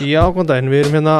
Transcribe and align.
Já, 0.00 0.22
góðan 0.32 0.46
daginn, 0.48 0.70
við 0.72 0.78
erum 0.80 0.94
hérna 0.96 1.14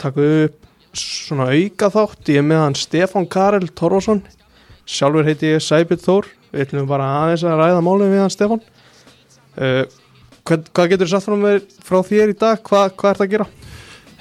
takku 0.00 0.24
upp 0.46 0.54
svona 0.96 1.50
auka 1.52 1.90
þátt. 1.92 2.30
Ég 2.32 2.40
er 2.40 2.46
með 2.46 2.62
hann 2.62 2.76
Stefán 2.80 3.26
Karel 3.28 3.66
Torfason. 3.76 4.22
Sjálfur 4.88 5.28
heiti 5.28 5.50
ég 5.50 5.60
Sæbjörn 5.60 6.00
Þór. 6.00 6.30
Við 6.54 6.64
ætlum 6.64 6.88
bara 6.88 7.08
aðeins 7.18 7.44
að 7.44 7.60
ræða 7.60 7.82
málið 7.84 8.14
við 8.14 8.22
hann 8.22 8.32
Stefán. 8.32 8.64
Uh, 9.58 9.82
hvað, 10.40 10.70
hvað 10.72 10.90
getur 10.94 11.10
þú 11.10 11.12
sagt 11.12 11.28
frá, 11.28 11.36
mér, 11.42 11.60
frá 11.84 11.98
þér 12.08 12.32
í 12.32 12.38
dag, 12.46 12.64
hvað, 12.64 12.96
hvað 12.96 13.12
ert 13.12 13.26
að 13.26 13.30
gera? 13.34 13.48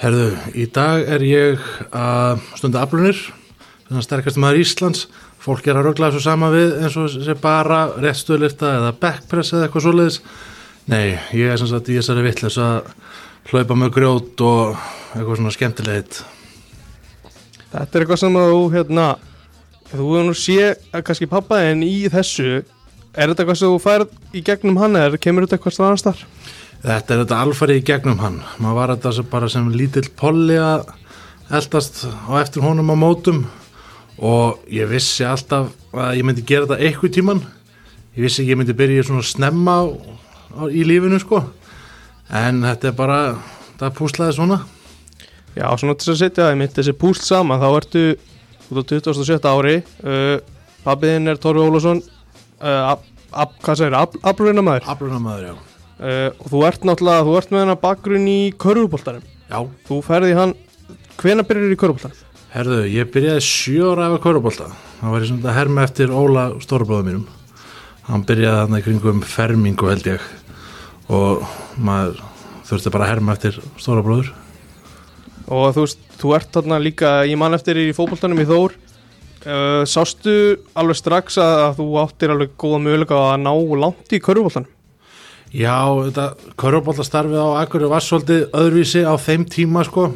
Herðu, 0.04 0.27
í 0.51 0.67
dag 0.75 1.07
er 1.15 1.27
ég 1.29 1.67
að 1.95 2.45
stunda 2.59 2.83
aflunir, 2.83 3.25
þannig 3.88 4.07
sterkast 4.09 4.43
maður 4.43 4.63
Íslands, 4.65 5.07
fólk 5.39 5.70
er 5.71 5.79
að 5.79 5.93
rögla 5.93 6.11
þessu 6.11 6.27
sama 6.27 6.51
við 6.51 6.75
eins 6.81 6.99
og 6.99 7.07
sé 7.13 7.39
bara 7.39 7.85
réttstöðlifta 7.95 8.77
eða 8.81 8.95
backpress 8.99 9.55
eða 9.55 9.70
eitthvað 9.70 9.88
svoleiðis. 9.88 10.23
Nei, 10.91 11.13
ég 11.31 11.54
er 11.54 11.62
sem 11.62 11.71
sagt 11.71 11.88
í 11.88 12.01
þessari 12.01 12.27
vittlis 12.27 12.59
að 12.59 12.91
hlaupa 13.52 13.77
með 13.77 13.93
grjót 13.97 14.43
og 14.45 14.77
eitthvað 15.13 15.39
svona 15.39 15.53
skemmtilegt. 15.55 16.23
Þetta 17.73 17.97
er 17.97 18.05
eitthvað 18.05 18.21
sem 18.21 18.39
að 18.39 18.51
þú 18.53 18.63
hérna 18.73 19.07
þú 19.93 20.07
hefur 20.07 20.27
nú 20.27 20.35
sé 20.38 20.73
að 20.93 21.05
kannski 21.07 21.29
pappa 21.29 21.61
en 21.70 21.84
í 21.85 22.07
þessu 22.13 22.63
er 23.13 23.29
þetta 23.29 23.43
eitthvað 23.43 23.59
sem 23.59 23.73
þú 23.73 23.81
færð 23.84 24.13
í 24.34 24.43
gegnum 24.45 24.79
hann 24.81 24.98
eða 24.98 25.21
kemur 25.21 25.45
þetta 25.45 25.59
eitthvað 25.59 25.87
annars 25.87 26.05
þar? 26.07 26.21
Þetta 26.84 27.15
er 27.15 27.21
þetta 27.23 27.41
alfarið 27.45 27.79
í 27.79 27.85
gegnum 27.87 28.20
hann. 28.20 28.39
Maður 28.59 28.79
var 28.79 28.93
þetta 28.95 29.11
sem 29.17 29.27
bara 29.31 29.49
sem 29.51 29.70
lítill 29.71 30.09
polli 30.20 30.57
að 30.59 30.89
eldast 31.53 32.03
á 32.09 32.31
eftir 32.41 32.65
honum 32.65 32.91
á 32.91 32.95
mótum 32.98 33.43
og 34.17 34.63
ég 34.71 34.89
vissi 34.91 35.25
alltaf 35.27 35.71
að 35.93 36.17
ég 36.20 36.27
myndi 36.27 36.45
gera 36.48 36.67
þetta 36.67 36.89
eitthvað 36.89 37.15
tíman. 37.17 37.43
Ég 38.17 38.25
vissi 38.25 38.43
ekki 38.43 38.53
ég 38.53 38.59
myndi 38.59 38.77
byrja 38.77 39.05
svona 39.07 39.25
snemma 39.25 39.77
á, 39.79 39.84
á, 40.59 40.62
í 40.70 40.84
lífinu 40.85 41.21
sko. 41.21 41.43
En 42.34 42.63
þetta 42.65 42.89
er 42.89 42.95
bara, 42.98 43.17
það 43.79 43.95
púslaði 43.99 44.35
svona. 44.37 44.59
Já, 45.53 45.67
svona 45.77 45.93
til 46.01 46.13
að 46.15 46.20
setja 46.23 46.48
það 46.48 46.59
mitt 46.63 46.77
þessi 46.77 46.95
púst 46.98 47.27
saman, 47.27 47.62
þá 47.62 47.67
ertu 47.77 48.03
út 48.73 48.79
á 48.90 49.13
27. 49.13 49.37
ári 49.53 49.75
uh, 50.01 50.40
Pappiðinn 50.84 51.29
er 51.29 51.37
Torfi 51.41 51.62
Ólafsson 51.62 51.99
uh, 52.01 52.95
hvað 53.62 53.77
segir, 53.77 53.93
ab, 53.99 54.15
aflunamæður 54.25 54.90
Aflunamaður, 54.90 55.51
já. 55.51 55.53
uh, 55.99 56.41
og 56.41 56.49
þú 56.49 56.63
ert 56.71 56.87
náttúrulega, 56.90 57.27
þú 57.27 57.35
ert 57.37 57.53
með 57.53 57.63
hennar 57.67 57.79
bakgrunn 57.84 58.25
í 58.31 58.40
körfuboltanum 58.57 59.27
Já, 59.51 59.59
þú 59.85 59.99
ferði 60.07 60.34
hann, 60.40 60.55
hvena 61.21 61.45
byrjar 61.45 61.75
í 61.75 61.79
körfuboltanum? 61.84 62.23
herðu, 62.53 62.79
ég 62.93 63.09
byrjaði 63.13 63.43
sjóra 63.45 64.07
af 64.09 64.18
að 64.18 64.23
kvörubólta. 64.28 64.68
Það 65.00 65.13
var 65.13 65.23
ég 65.23 65.29
svona 65.31 65.53
herma 65.56 65.85
eftir 65.88 66.12
Óla 66.13 66.44
stórubróðum 66.62 67.07
mínum. 67.09 67.23
Hann 68.09 68.25
byrjaði 68.29 68.59
þarna 68.59 68.81
í 68.81 68.85
kringum 68.85 69.23
fermingu 69.25 69.90
held 69.90 70.09
ég 70.12 70.28
og 71.12 71.44
maður 71.78 72.22
þurfti 72.68 72.94
bara 72.94 73.07
að 73.07 73.13
herma 73.13 73.35
eftir 73.35 73.59
stórubróður. 73.81 74.31
og 75.47 75.73
þú 75.75 75.88
veist, 75.88 76.06
þú 76.22 76.35
ert 76.38 76.53
þarna 76.56 76.79
líka 76.79 77.16
ég 77.28 77.40
man 77.40 77.53
eftir 77.57 77.79
í 77.81 77.90
fótboltanum 77.96 78.40
í 78.40 78.47
Þór 78.47 78.78
uh, 78.78 79.84
sástu 79.90 80.38
alveg 80.75 81.00
strax 81.01 81.38
að, 81.41 81.57
að 81.68 81.81
þú 81.81 81.90
áttir 82.03 82.34
alveg 82.34 82.56
góða 82.56 82.85
möguleika 82.85 83.19
að 83.34 83.44
ná 83.44 83.53
langt 83.84 84.16
í 84.16 84.22
körfuboltanum 84.24 84.72
Já, 85.53 85.85
þetta 85.85 86.53
körubóltastarfið 86.57 87.38
á 87.38 87.62
Akureyri 87.62 87.91
var 87.91 88.01
svolítið 88.01 88.47
öðruvísi 88.57 89.03
á 89.06 89.13
þeim 89.22 89.44
tíma 89.46 89.84
sko. 89.85 90.07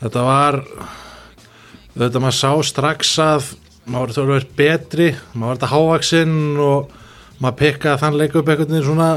Þetta 0.00 0.22
var, 0.24 0.56
þetta 1.92 2.22
maður 2.24 2.38
sá 2.38 2.52
strax 2.64 3.10
að 3.20 3.50
maður 3.84 4.14
þurfa 4.16 4.24
að 4.24 4.32
vera 4.32 4.56
betri, 4.56 5.08
maður 5.34 5.50
var 5.50 5.58
þetta 5.58 5.70
hávaksinn 5.74 6.38
og 6.64 6.96
maður 7.36 7.58
pekkaði 7.60 8.00
þann 8.00 8.16
leik 8.16 8.38
upp 8.40 8.48
einhvern 8.48 8.72
veginn 8.72 8.86
svona 8.88 9.10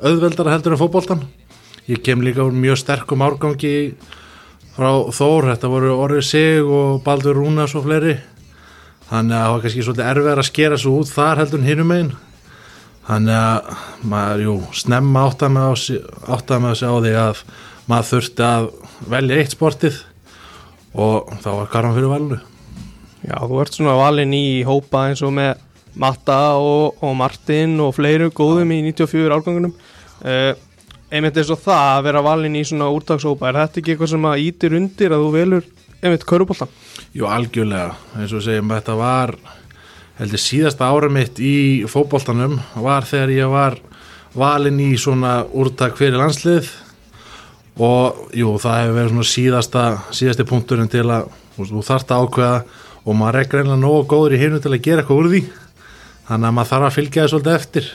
auðveldara 0.00 0.54
heldur 0.54 0.74
en 0.74 0.80
fótboltan. 0.80 1.22
Ég 1.90 2.00
kem 2.04 2.22
líka 2.24 2.44
úr 2.46 2.54
mjög 2.56 2.78
sterkum 2.80 3.22
árgangi 3.24 3.94
frá 4.76 4.90
Þór, 5.12 5.50
þetta 5.50 5.70
voru 5.72 5.94
Orri 5.96 6.22
Sig 6.24 6.64
og 6.64 7.02
Baldur 7.04 7.36
Rúnas 7.36 7.74
og 7.76 7.84
fleiri. 7.84 8.16
Þannig 9.10 9.36
að 9.36 9.42
það 9.44 9.52
var 9.52 9.64
kannski 9.64 9.84
svolítið 9.84 10.10
erfið 10.12 10.30
að 10.32 10.48
skera 10.48 10.78
svo 10.80 10.92
út 11.00 11.10
þar 11.10 11.42
heldur 11.42 11.60
en 11.60 11.68
hinum 11.68 11.94
einn. 11.96 12.12
Þannig 13.10 13.40
að 13.40 13.72
maður, 14.12 14.44
jú, 14.44 14.54
snemma 14.80 15.24
áttaði 15.26 15.54
með, 15.56 15.74
segja 15.82 16.92
á 16.94 16.96
því 17.02 17.14
að 17.24 17.42
maður 17.90 18.08
þurfti 18.12 18.46
að 18.46 18.68
velja 19.10 19.40
eitt 19.40 19.56
sportið 19.56 19.98
og 20.94 21.34
þá 21.42 21.50
var 21.50 21.72
karman 21.72 21.96
fyrir 21.98 22.12
valinu. 22.14 22.40
Já, 23.26 23.36
þú 23.36 23.60
ert 23.60 23.76
svona 23.76 23.98
valinn 23.98 24.32
í 24.36 24.62
hópa 24.64 25.08
eins 25.10 25.24
og 25.26 25.34
með 25.36 25.58
Matta 26.00 26.38
og, 26.56 27.00
og 27.02 27.16
Martin 27.18 27.74
og 27.82 27.96
fleiru 27.98 28.30
góðum 28.30 28.70
í 28.76 28.84
94 28.92 29.34
árgangunum 29.34 29.74
uh, 30.24 30.52
einmitt 31.10 31.38
eins 31.40 31.50
og 31.50 31.60
það 31.64 31.86
að 31.94 32.04
vera 32.06 32.24
valinn 32.24 32.58
í 32.58 32.64
svona 32.66 32.90
úrtakshópa 32.94 33.48
er 33.50 33.60
þetta 33.64 33.80
ekki 33.80 33.94
eitthvað 33.94 34.12
sem 34.14 34.26
að 34.30 34.42
ítir 34.46 34.76
undir 34.78 35.14
að 35.14 35.24
þú 35.24 35.30
velur 35.34 35.70
einmitt 36.00 36.26
köruboltan? 36.28 36.70
Jú, 37.16 37.26
algjörlega, 37.28 37.96
eins 38.16 38.34
og 38.36 38.44
segjum, 38.44 38.70
þetta 38.70 38.96
var, 38.98 39.34
heldur 40.20 40.42
síðasta 40.42 40.90
ára 40.90 41.10
mitt 41.12 41.40
í 41.42 41.54
fótboltanum 41.90 42.60
var 42.84 43.08
þegar 43.08 43.34
ég 43.34 43.50
var 43.52 43.80
valinn 44.36 44.78
í 44.84 44.92
svona 45.00 45.40
úrtak 45.50 45.98
fyrir 45.98 46.20
landslið 46.20 46.68
og 47.80 48.30
jú, 48.36 48.54
það 48.60 48.78
hefur 48.82 48.96
verið 48.98 49.14
svona 49.14 49.30
síðasta, 49.30 49.84
síðasti 50.14 50.46
punkturinn 50.46 50.90
til 50.92 51.06
að 51.08 51.30
þú 51.56 51.82
þarft 51.84 52.14
að 52.14 52.26
ákveða 52.26 52.60
og 53.00 53.16
maður 53.16 53.40
er 53.40 53.50
greinlega 53.50 53.80
nógu 53.80 54.04
góður 54.10 54.36
í 54.36 54.40
hinu 54.40 54.60
til 54.62 54.72
að 54.74 54.84
gera 54.84 55.02
eitthvað 55.02 55.22
úr 55.22 55.28
því. 55.32 55.42
Þannig 56.28 56.48
að 56.48 56.56
maður 56.56 56.70
þarf 56.70 56.86
að 56.86 56.96
fylgja 56.96 57.24
því 57.24 57.32
svolítið 57.32 57.56
eftir 57.56 57.90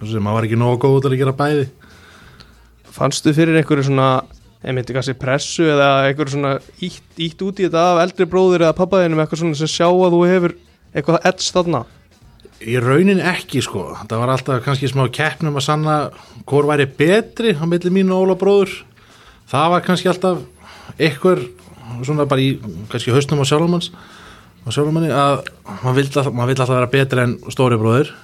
veist, 0.00 0.16
maður 0.18 0.38
var 0.38 0.48
ekki 0.48 0.60
nógu 0.60 0.80
góður 0.84 1.06
til 1.06 1.12
að 1.12 1.20
gera 1.22 1.36
bæði. 1.38 1.66
Fannstu 2.94 3.34
fyrir 3.34 3.58
einhverju 3.58 3.88
svona 3.88 4.08
einmitt 4.64 4.92
kannski 4.94 5.16
pressu 5.18 5.66
eða 5.68 5.88
einhverju 6.08 6.36
svona 6.36 6.54
ítt, 6.84 7.04
ítt 7.20 7.42
út 7.44 7.60
í 7.60 7.66
þetta 7.66 7.82
af 7.90 8.00
eldri 8.06 8.28
bróðir 8.30 8.64
eða 8.64 8.78
pappaðinum 8.78 9.20
eitthvað 9.22 9.42
svona 9.42 9.58
sem 9.58 9.70
sjá 9.70 9.88
að 9.90 10.16
þú 10.16 10.22
hefur 10.30 10.56
eitthvað 10.94 11.28
edds 11.30 11.50
þarna? 11.54 11.84
Í 12.64 12.78
raunin 12.80 13.20
ekki 13.20 13.60
sko, 13.64 13.90
það 14.08 14.22
var 14.22 14.32
alltaf 14.32 14.64
kannski 14.64 14.88
smá 14.88 15.04
keppnum 15.12 15.58
að 15.58 15.66
sanna 15.66 15.96
hvort 16.48 16.70
væri 16.70 16.86
betri 16.88 17.52
á 17.52 17.64
milli 17.68 17.92
mín 17.92 18.12
og 18.14 18.24
Óla 18.24 18.38
bróður. 18.40 18.72
Það 19.50 19.70
var 19.74 19.84
kannski 19.84 20.08
alltaf 20.08 20.40
ykkur 21.02 21.42
svona 22.06 22.28
bara 22.30 22.40
í 22.40 22.54
kannski 22.92 23.12
hausnum 23.12 23.42
á 23.44 23.46
sjálfmanns 23.48 23.90
á 24.64 24.68
sjálfmanni 24.72 25.10
að 25.12 25.42
maður 25.82 25.98
vildi 25.98 26.22
alltaf 26.22 26.72
vera 26.72 26.92
betri 26.94 27.24
en 27.26 27.36
stóri 27.52 27.76
bróður 27.80 28.14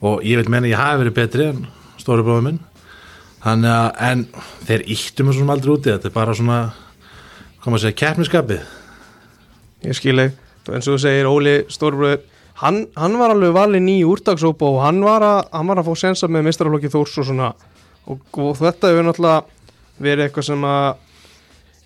og 0.00 0.24
ég 0.26 0.40
vil 0.40 0.52
menna 0.52 0.70
ég 0.70 0.80
hafi 0.80 1.02
verið 1.04 1.16
betri 1.16 1.48
en 1.50 1.64
stóri 2.00 2.24
bróður 2.24 2.46
minn. 2.48 2.60
Þannig 3.40 3.72
að 3.72 4.04
en 4.10 4.26
þeir 4.68 4.86
íttu 4.92 5.24
mig 5.24 5.36
svona 5.36 5.56
aldrei 5.56 5.72
úti. 5.74 5.92
Þetta 5.92 6.10
er 6.10 6.16
bara 6.16 6.36
svona 6.36 6.60
koma 7.60 7.78
að 7.78 7.86
segja 7.86 7.98
keppniskapið 8.02 8.68
Ég 9.80 9.96
skil 9.96 10.18
þig, 10.18 10.34
eins 10.68 10.88
og 10.88 10.96
þú 10.96 11.00
segir 11.00 11.28
Óli 11.28 11.52
Stórbröður, 11.72 12.24
hann, 12.60 12.82
hann 13.00 13.14
var 13.16 13.32
alveg 13.32 13.54
valinn 13.56 13.86
í 13.88 14.02
úrtaksópa 14.04 14.68
og 14.68 14.82
hann 14.84 14.98
var 15.04 15.24
að, 15.24 15.38
hann 15.54 15.70
var 15.70 15.80
að 15.80 15.88
fá 15.88 16.02
sensa 16.02 16.28
með 16.28 16.50
mistraflokki 16.50 16.90
Þórs 16.92 17.16
og 17.22 17.28
svona. 17.30 17.48
Og, 18.04 18.20
og 18.36 18.58
þetta 18.58 18.90
hefur 18.90 19.06
náttúrulega 19.06 20.02
verið 20.04 20.26
eitthvað 20.26 20.48
sem 20.50 20.66
að 20.68 20.84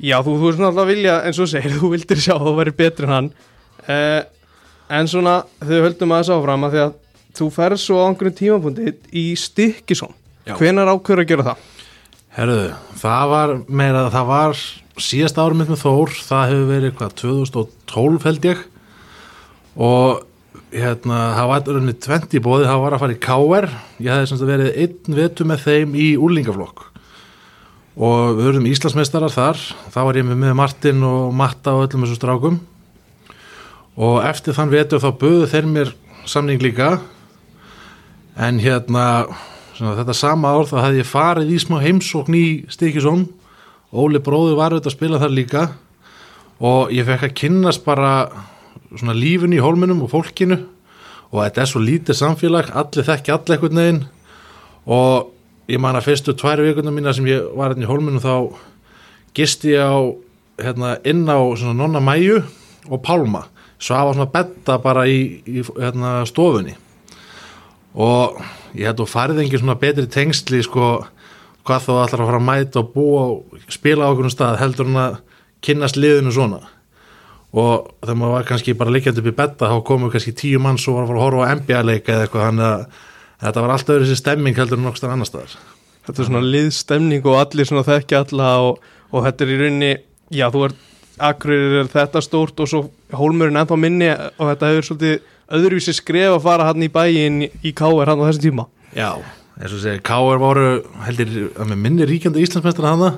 já, 0.02 0.16
þú, 0.26 0.34
þú 0.40 0.48
er 0.48 0.58
svona 0.58 0.70
alltaf 0.72 0.82
að 0.82 0.90
vilja, 0.90 1.14
eins 1.22 1.38
og 1.38 1.46
þú 1.46 1.52
segir, 1.54 1.76
þú 1.78 1.92
vildir 1.94 2.22
sjá 2.26 2.34
að 2.34 2.48
þú 2.48 2.56
væri 2.58 2.74
betri 2.82 3.06
en 3.06 3.14
hann. 3.14 3.30
Eh, 3.86 4.20
en 4.98 5.10
svona, 5.14 5.36
þau 5.62 5.78
höldum 5.86 6.16
að 6.16 6.24
þess 6.24 6.34
áfram 6.34 6.66
að 6.66 6.74
því 6.74 6.84
að 6.88 6.98
þú 7.38 7.50
ferð 7.54 7.80
svo 7.82 8.00
á 8.02 8.06
einhverjum 8.08 8.38
tímapunkti 8.40 8.94
í 9.20 9.24
Stykkisson 9.38 10.12
Já. 10.44 10.54
hvenar 10.58 10.90
ákveður 10.92 11.24
að 11.24 11.30
gera 11.32 11.48
það? 11.50 11.64
Herðu, 12.34 12.60
það 12.98 13.24
var 13.30 13.52
meira, 13.70 14.06
það 14.10 14.30
var 14.30 14.62
síðast 14.98 15.38
árum 15.38 15.60
með 15.62 15.76
Þór, 15.80 16.14
það 16.26 16.48
hefur 16.50 16.70
verið 16.70 16.96
hvað 16.98 17.12
2012 17.20 18.24
held 18.28 18.48
ég. 18.48 18.64
Og 19.74 20.24
hérna, 20.74 21.20
það 21.38 21.50
var 21.50 21.64
rauninni 21.68 21.94
20 22.02 22.42
bóði, 22.42 22.66
það 22.66 22.82
var 22.82 22.96
að 22.96 23.04
fara 23.04 23.14
í 23.14 23.20
KR, 23.22 23.68
ég 24.02 24.10
hefði 24.10 24.30
semst 24.30 24.44
að 24.44 24.52
verið 24.52 24.82
einn 24.82 25.18
vetu 25.20 25.46
með 25.46 25.64
þeim 25.68 25.96
í 25.98 26.08
úlingaflokk. 26.18 26.84
Og 27.94 28.34
við 28.34 28.48
verðum 28.48 28.68
Íslandsmeistarar 28.72 29.34
þar, 29.34 29.60
þá 29.94 30.00
var 30.02 30.18
ég 30.18 30.26
með, 30.26 30.54
Martin 30.58 31.06
og 31.06 31.34
Matta 31.38 31.76
og 31.76 31.86
öllum 31.86 32.06
þessum 32.06 32.18
strákum. 32.18 32.60
Og 33.94 34.16
eftir 34.26 34.56
þann 34.56 34.74
vetu 34.74 34.98
þá 34.98 35.10
buðu 35.20 35.50
þeir 35.52 35.70
mér 35.70 35.94
samning 36.26 36.62
líka 36.62 36.96
en 38.36 38.58
hérna 38.62 39.06
svona, 39.74 39.96
þetta 40.00 40.16
sama 40.18 40.52
ár 40.54 40.68
þá 40.70 40.76
hefði 40.82 41.02
ég 41.02 41.10
farið 41.10 41.54
í 41.54 41.58
smá 41.62 41.78
heimsókn 41.82 42.38
í 42.38 42.46
Stikisón 42.72 43.28
Óli 43.94 44.18
bróður 44.18 44.56
var 44.58 44.74
auðvitað 44.74 44.90
að 44.90 44.96
spila 44.96 45.18
þar 45.22 45.32
líka. 45.36 45.60
Og 46.58 46.90
ég 46.94 47.06
fekk 47.06 47.28
að 47.28 47.36
kynnast 47.38 47.84
bara 47.86 48.10
svona 48.90 49.14
lífinu 49.14 49.60
í 49.60 49.62
hólminum 49.62 50.02
og 50.02 50.10
fólkinu. 50.10 50.58
Og 51.30 51.38
þetta 51.44 51.62
er 51.62 51.70
svo 51.70 51.82
lítið 51.82 52.18
samfélag 52.18 52.72
allir 52.74 53.06
þekki 53.06 53.34
allir 53.34 53.54
eitthvað 53.54 53.78
neginn 53.78 54.02
og 54.84 55.30
ég 55.70 55.80
man 55.80 55.96
að 55.96 56.10
fyrstu 56.10 56.34
tvær 56.36 56.60
vikundum 56.60 56.94
mína 56.98 57.14
sem 57.16 57.26
ég 57.30 57.46
var 57.56 57.72
hérna 57.72 57.86
í 57.86 57.88
hólminum 57.88 58.20
þá 58.20 58.34
gisti 59.34 59.72
ég 59.72 59.80
á 59.80 59.98
hérna, 60.60 60.98
inn 61.08 61.24
á 61.24 61.38
svona 61.56 61.78
nonna 61.78 62.02
mæju 62.04 62.42
og 62.90 63.02
pálma. 63.02 63.46
Svo 63.78 63.96
hafa 63.96 64.18
svona 64.18 64.30
betta 64.34 64.78
bara 64.82 65.06
í, 65.06 65.40
í 65.46 65.62
hérna, 65.78 66.20
stofunni 66.28 66.76
og 67.94 68.40
ég 68.74 68.88
held 68.88 69.02
að 69.04 69.12
farið 69.12 69.42
engin 69.44 69.62
svona 69.62 69.78
betri 69.78 70.06
tengsli 70.10 70.62
sko 70.66 71.06
hvað 71.64 71.86
þá 71.86 71.92
ætlar 72.04 72.22
að 72.24 72.30
fara 72.30 72.40
að 72.40 72.46
mæta 72.48 72.80
og 72.82 72.92
búa 72.94 73.20
og 73.32 73.66
spila 73.72 74.08
á 74.08 74.12
okkur 74.12 74.30
stað 74.32 74.60
heldur 74.60 74.88
hann 74.90 75.00
að 75.00 75.18
kynnast 75.64 75.96
liðinu 75.96 76.32
svona. 76.34 76.60
Og 77.54 77.86
þegar 78.02 78.18
maður 78.18 78.34
var 78.34 78.48
kannski 78.48 78.74
bara 78.76 78.92
líkjandi 78.92 79.22
upp 79.22 79.30
í 79.30 79.36
betta 79.38 79.70
þá 79.70 79.76
komu 79.86 80.10
kannski 80.12 80.34
tíu 80.36 80.60
mann 80.60 80.80
svo 80.80 80.96
var 80.96 81.06
að 81.06 81.12
fara 81.12 81.20
að 81.20 81.24
horfa 81.24 81.46
á 81.46 81.52
NBA-leika 81.60 82.16
eða 82.16 82.26
eitthvað 82.26 82.48
þannig 82.48 82.66
að 82.66 82.82
þetta 83.44 83.62
var 83.62 83.74
alltaf 83.74 83.94
öðru 83.94 84.08
sér 84.10 84.20
stemming 84.20 84.58
heldur 84.58 84.80
en 84.80 84.88
nokkst 84.88 85.06
annar 85.06 85.30
staðar. 85.30 85.54
Þetta 86.04 86.20
er 86.20 86.28
svona 86.28 86.42
liðstemning 86.44 87.28
og 87.30 87.38
allir 87.38 87.68
svona 87.68 87.86
þekkja 87.86 88.24
alla 88.26 88.50
og, 88.66 88.82
og 89.14 89.24
þetta 89.24 89.46
er 89.46 89.52
í 89.54 89.60
rauninni, 89.62 89.92
já 90.34 90.48
þú 90.52 90.66
ert, 90.68 90.82
Akureyri 91.14 91.78
er 91.78 91.88
þetta 91.92 92.20
stórt 92.26 92.58
og 92.58 92.66
svo 92.66 92.80
Hólmurinn 93.14 93.60
ennþá 93.60 93.76
minni 93.78 94.08
og 94.10 94.48
þetta 94.50 94.72
hefur 94.72 94.88
svolítið 94.88 95.20
öðruvísi 95.58 95.94
skref 95.96 96.36
að 96.36 96.44
fara 96.44 96.68
hann 96.70 96.84
í 96.84 96.90
bæin 96.92 97.42
í 97.46 97.72
K.R. 97.76 98.10
hann 98.10 98.22
á 98.22 98.26
þessum 98.28 98.44
tíma. 98.44 98.68
Já, 98.94 99.10
eins 99.58 99.72
og 99.74 99.82
segir, 99.82 100.02
K.R. 100.06 100.38
voru 100.42 100.68
heldur 101.06 101.34
að 101.54 101.72
með 101.72 101.82
minni 101.86 102.08
ríkjandi 102.10 102.44
Íslandsmeistra 102.44 102.94
hana 102.94 103.10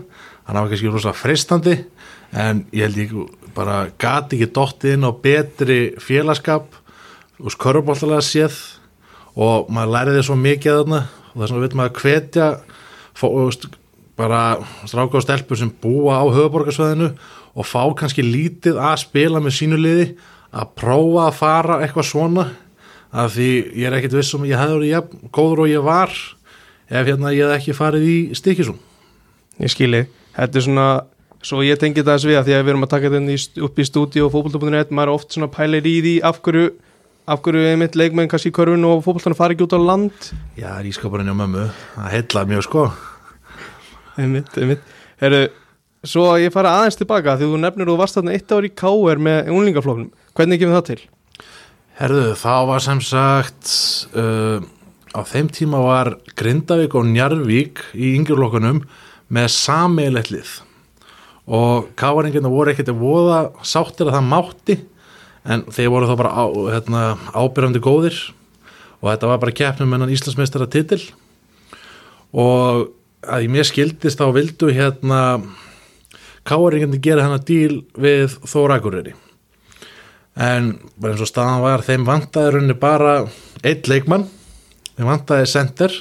hann 0.46 0.60
var 0.60 0.70
kannski 0.70 0.90
rosa 0.92 1.14
fristandi 1.16 1.76
en 2.36 2.64
ég 2.74 2.86
held 2.86 3.00
ég 3.00 3.14
bara 3.56 3.86
gati 3.98 4.38
ekki 4.38 4.52
dottið 4.54 4.96
inn 4.96 5.06
á 5.06 5.12
betri 5.22 5.78
félagskap 6.02 6.76
og 7.42 7.54
sköruboltalega 7.54 8.24
séð 8.24 8.58
og 9.36 9.70
maður 9.72 9.94
læriði 9.94 10.26
svo 10.26 10.36
mikið 10.40 10.78
þarna 10.80 11.00
og 11.32 11.42
vegna 11.42 11.62
veit 11.64 11.76
maður 11.76 11.90
að 11.90 12.00
hvetja 12.02 12.46
fó, 13.16 13.28
bara 14.16 14.42
stráka 14.88 15.18
og 15.18 15.24
stelpur 15.24 15.60
sem 15.60 15.72
búa 15.82 16.22
á 16.22 16.24
höfuborgarsvæðinu 16.24 17.10
og 17.56 17.68
fá 17.68 17.82
kannski 17.98 18.24
lítið 18.24 18.78
að 18.80 19.02
spila 19.04 19.42
með 19.42 19.58
sínu 19.58 19.80
liði 19.80 20.06
að 20.52 20.72
prófa 20.78 21.26
að 21.26 21.37
fara 21.40 21.81
eitthvað 21.84 22.10
svona 22.10 22.48
af 23.16 23.32
því 23.34 23.50
ég 23.81 23.87
er 23.88 23.96
ekkit 23.98 24.19
viss 24.19 24.34
um 24.37 24.44
ég 24.46 24.58
hefði 24.58 24.78
verið 24.81 24.93
jafn, 24.93 25.31
góður 25.32 25.64
og 25.64 25.72
ég 25.72 25.87
var 25.87 26.12
ef 26.87 27.06
hérna 27.08 27.32
ég 27.34 27.48
hef 27.48 27.60
ekki 27.60 27.76
farið 27.76 28.06
í 28.06 28.19
stikisum 28.37 28.78
Ég 29.56 29.72
skilji, 29.72 30.02
þetta 30.37 30.58
er 30.58 30.64
svona, 30.66 30.87
svo 31.40 31.62
ég 31.64 31.78
tengi 31.81 32.02
það 32.02 32.10
þess 32.19 32.28
við 32.28 32.38
að 32.40 32.48
því 32.48 32.54
að 32.56 32.64
við 32.66 32.72
erum 32.75 32.82
að 32.84 32.90
taka 32.93 33.10
þetta 33.14 33.64
upp 33.64 33.78
í 33.81 33.87
stúdíu 33.88 34.25
og 34.26 34.34
fótbolta.net, 34.34 34.90
maður 34.93 35.08
er 35.08 35.16
oft 35.16 35.32
svona 35.32 35.48
pælir 35.52 35.88
í 35.88 35.94
því 36.04 36.12
af 36.28 36.43
hverju, 36.44 36.66
af 37.32 37.40
hverju 37.46 37.70
einmitt 37.70 37.96
leikmenn 37.96 38.28
kannski 38.28 38.52
í 38.52 38.56
körfun 38.58 38.84
og 38.84 39.00
fótboltana 39.06 39.38
fari 39.38 39.56
ekki 39.56 39.64
út 39.64 39.76
á 39.76 39.81
land. 39.81 40.28
Já, 40.60 40.69
rískapurinn 40.84 41.32
hjá 41.32 41.38
mömmu, 41.38 41.64
það 41.94 42.12
heitlaði 42.19 42.52
mjög 42.52 42.66
sko 42.69 42.84
Einmitt, 44.20 44.52
einmitt. 44.60 44.84
Herru, 45.20 45.40
svo 46.06 46.28
ég 46.40 46.54
fara 46.54 46.76
aðeins 46.80 46.98
tilbaka 47.00 47.36
því 47.38 47.50
þú 47.50 47.60
nefnir 47.62 47.90
þú 47.90 47.98
varst 48.00 48.18
þarna 48.18 48.36
eitt 48.36 48.52
ár 48.54 48.66
í 48.66 48.72
K.R. 48.72 49.22
með 49.22 49.50
unglingaflóknum. 49.52 50.10
Hvernig 50.36 50.62
kemur 50.62 50.78
það 50.78 50.88
til? 50.90 51.00
Herðu, 51.96 52.24
þá 52.36 52.54
var 52.68 52.84
sem 52.84 53.00
sagt 53.04 53.72
uh, 54.18 54.60
á 55.16 55.20
þeim 55.24 55.48
tíma 55.52 55.80
var 55.80 56.12
Grindavík 56.36 56.96
og 56.98 57.06
Njarvík 57.08 57.80
í 57.96 58.12
yngjurlokkunum 58.18 58.82
með 59.32 59.48
sameigilegt 59.54 60.32
lið 60.34 60.54
og 61.46 61.92
káaringina 61.98 62.50
voru 62.50 62.72
ekkert 62.72 62.90
að 62.90 63.00
voða 63.00 63.38
sáttir 63.66 64.10
að 64.10 64.18
það 64.18 64.28
mátti 64.32 64.76
en 65.46 65.62
þeir 65.70 65.92
voru 65.94 66.08
þá 66.10 66.16
bara 66.18 66.34
á, 66.34 66.44
hérna, 66.74 67.02
ábyrjandi 67.32 67.82
góðir 67.82 68.18
og 69.00 69.12
þetta 69.12 69.30
var 69.30 69.40
bara 69.42 69.54
keppnum 69.54 69.92
mennan 69.94 70.12
Íslandsmeistara 70.12 70.66
titil 70.70 71.00
og 72.34 72.90
að 73.26 73.46
ég 73.46 73.52
mér 73.54 73.68
skildist 73.68 74.20
þá 74.20 74.26
vildu 74.34 74.72
hérna 74.74 75.20
káaringina 76.46 77.00
gera 77.02 77.26
hana 77.26 77.40
díl 77.43 77.82
við 77.98 78.38
Þórakureri 78.46 79.14
en 80.37 80.75
bara 81.00 81.14
eins 81.14 81.25
og 81.25 81.31
staðan 81.31 81.64
var 81.64 81.84
þeim 81.87 82.06
vantaði 82.08 82.54
rauninni 82.54 82.78
bara 82.81 83.19
eitt 83.64 83.88
leikmann 83.90 84.28
þeim 84.96 85.10
vantaði 85.10 85.50
center 85.50 85.93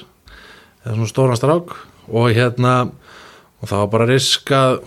eða 0.83 0.95
svona 0.95 1.11
stóran 1.11 1.39
strák 1.39 1.75
og 2.11 2.31
hérna 2.35 2.75
og 2.85 3.69
það 3.69 3.81
var 3.81 3.91
bara 3.95 4.09
riskað 4.09 4.81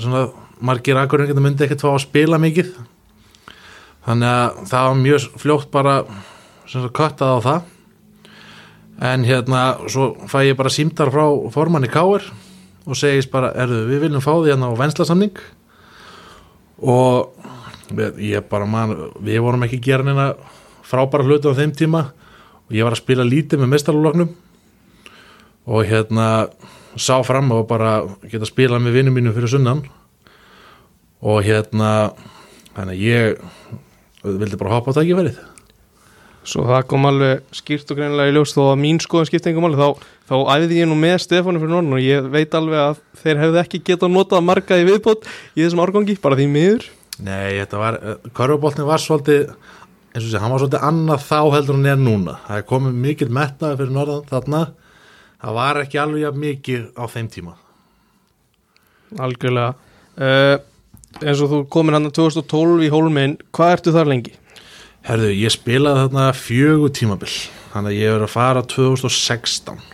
svona 0.00 0.26
margir 0.60 0.96
geta 0.96 1.40
myndi 1.40 1.66
ekkert 1.66 1.84
fá 1.84 1.90
að 1.92 2.04
spila 2.06 2.38
mikið. 2.40 2.72
Þannig 4.06 4.30
að 4.30 4.60
það 4.70 4.88
var 4.88 4.98
mjög 5.02 5.26
fljótt 5.42 5.70
bara 5.74 5.94
svona 6.66 6.92
köttað 6.94 7.34
á 7.36 7.38
það. 7.46 7.72
En 9.06 9.26
hérna 9.28 9.62
svo 9.92 10.14
fæ 10.30 10.38
ég 10.46 10.56
bara 10.56 10.72
símtar 10.72 11.12
frá 11.12 11.26
formanni 11.52 11.90
Káir 11.92 12.24
og 12.86 12.98
segist 12.98 13.32
bara, 13.32 13.50
erðu, 13.58 13.82
við 13.90 14.04
viljum 14.06 14.22
fá 14.24 14.32
því 14.32 14.52
hérna 14.52 14.70
á 14.70 14.78
venslasamning. 14.78 15.40
Og 16.86 17.34
ég 18.22 18.46
bara 18.50 18.68
man, 18.68 18.94
við 19.22 19.42
vorum 19.44 19.66
ekki 19.66 19.80
gera 19.82 20.06
neina 20.06 20.32
frábæra 20.86 21.26
hluti 21.26 21.50
á 21.50 21.58
þeim 21.58 21.74
tíma 21.74 22.02
og 22.66 22.74
ég 22.74 22.86
var 22.86 22.94
að 22.94 23.02
spila 23.02 23.26
lítið 23.26 23.62
með 23.62 23.72
mestarlóknum 23.72 24.32
og 25.66 25.86
hérna 25.86 26.48
sá 26.98 27.18
fram 27.26 27.50
og 27.54 27.66
bara 27.70 28.00
geta 28.26 28.46
spilað 28.46 28.84
með 28.84 29.00
vinnum 29.00 29.18
mínu 29.18 29.34
fyrir 29.34 29.50
sunnan. 29.50 29.82
Og 31.26 31.42
hérna 31.46 32.12
þannig 32.76 33.02
ég 33.02 33.44
vildi 34.22 34.58
bara 34.60 34.76
hoppa 34.76 34.94
á 34.94 34.98
tækifærið 34.98 35.55
Svo 36.46 36.62
það 36.68 36.84
kom 36.90 37.06
alveg 37.08 37.56
skýrt 37.56 37.88
og 37.90 37.98
greinilega 37.98 38.30
í 38.30 38.34
ljós 38.36 38.52
þó 38.54 38.60
að 38.68 38.76
mín 38.84 39.00
skoðum 39.02 39.26
skipti 39.26 39.50
engum 39.50 39.66
máli 39.66 39.78
þá, 39.80 40.04
þá 40.30 40.36
æfði 40.54 40.78
ég 40.78 40.86
nú 40.86 40.98
með 41.00 41.16
Stefánu 41.24 41.62
fyrir 41.62 41.72
norðan 41.72 41.96
og 41.96 42.04
ég 42.04 42.28
veit 42.30 42.54
alveg 42.54 42.82
að 42.84 43.00
þeir 43.22 43.40
hefðu 43.42 43.60
ekki 43.64 43.80
getað 43.88 44.12
notað 44.14 44.46
marga 44.46 44.78
í 44.78 44.86
viðbót 44.86 45.26
í 45.26 45.64
þessum 45.64 45.82
árgangi, 45.82 46.14
bara 46.22 46.38
því 46.38 46.46
miður. 46.52 46.86
Nei, 47.26 47.58
þetta 47.58 47.80
var, 47.80 47.98
körfuboltin 48.36 48.86
var 48.86 49.02
svolítið 49.02 49.50
eins 50.14 50.22
og 50.22 50.30
sé, 50.30 50.38
hann 50.40 50.54
var 50.54 50.62
svolítið 50.62 50.86
annað 50.86 51.26
þá 51.26 51.40
heldur 51.56 51.78
hann 51.80 51.90
er 51.90 52.00
núna. 52.00 52.38
Það 52.46 52.60
er 52.60 52.68
komið 52.70 53.02
mikil 53.08 53.30
mettaði 53.40 53.80
fyrir 53.82 53.94
norðan 53.98 54.30
þarna. 54.30 54.62
Það 55.42 55.58
var 55.58 55.82
ekki 55.82 56.00
alveg 56.00 56.40
mikið 56.46 56.88
á 56.94 57.04
þeim 57.10 57.28
tíma. 57.34 57.58
Algjörlega. 59.26 59.74
Uh, 60.16 60.56
eins 61.20 61.42
og 61.42 61.50
þú 61.50 61.62
komin 61.72 61.98
hann 61.98 62.10
2012 62.14 62.86
í 62.86 62.90
Hólmein, 62.92 63.36
hvað 63.54 63.76
ertu 63.76 63.96
þar 63.96 64.14
lengi? 64.14 64.36
Herðu, 65.06 65.28
ég 65.38 65.52
spilaði 65.54 66.00
þarna 66.02 66.22
fjögur 66.34 66.90
tímabil 66.90 67.30
þannig 67.70 67.92
að 67.92 67.98
ég 68.00 68.14
er 68.16 68.24
að 68.26 68.32
fara 68.32 68.62
2016 68.66 69.84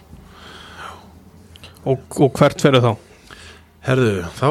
Og, 1.82 1.98
og 2.22 2.30
hvert 2.38 2.62
ferðu 2.62 2.80
þá? 2.80 2.92
Herðu, 3.82 4.12
þá 4.38 4.48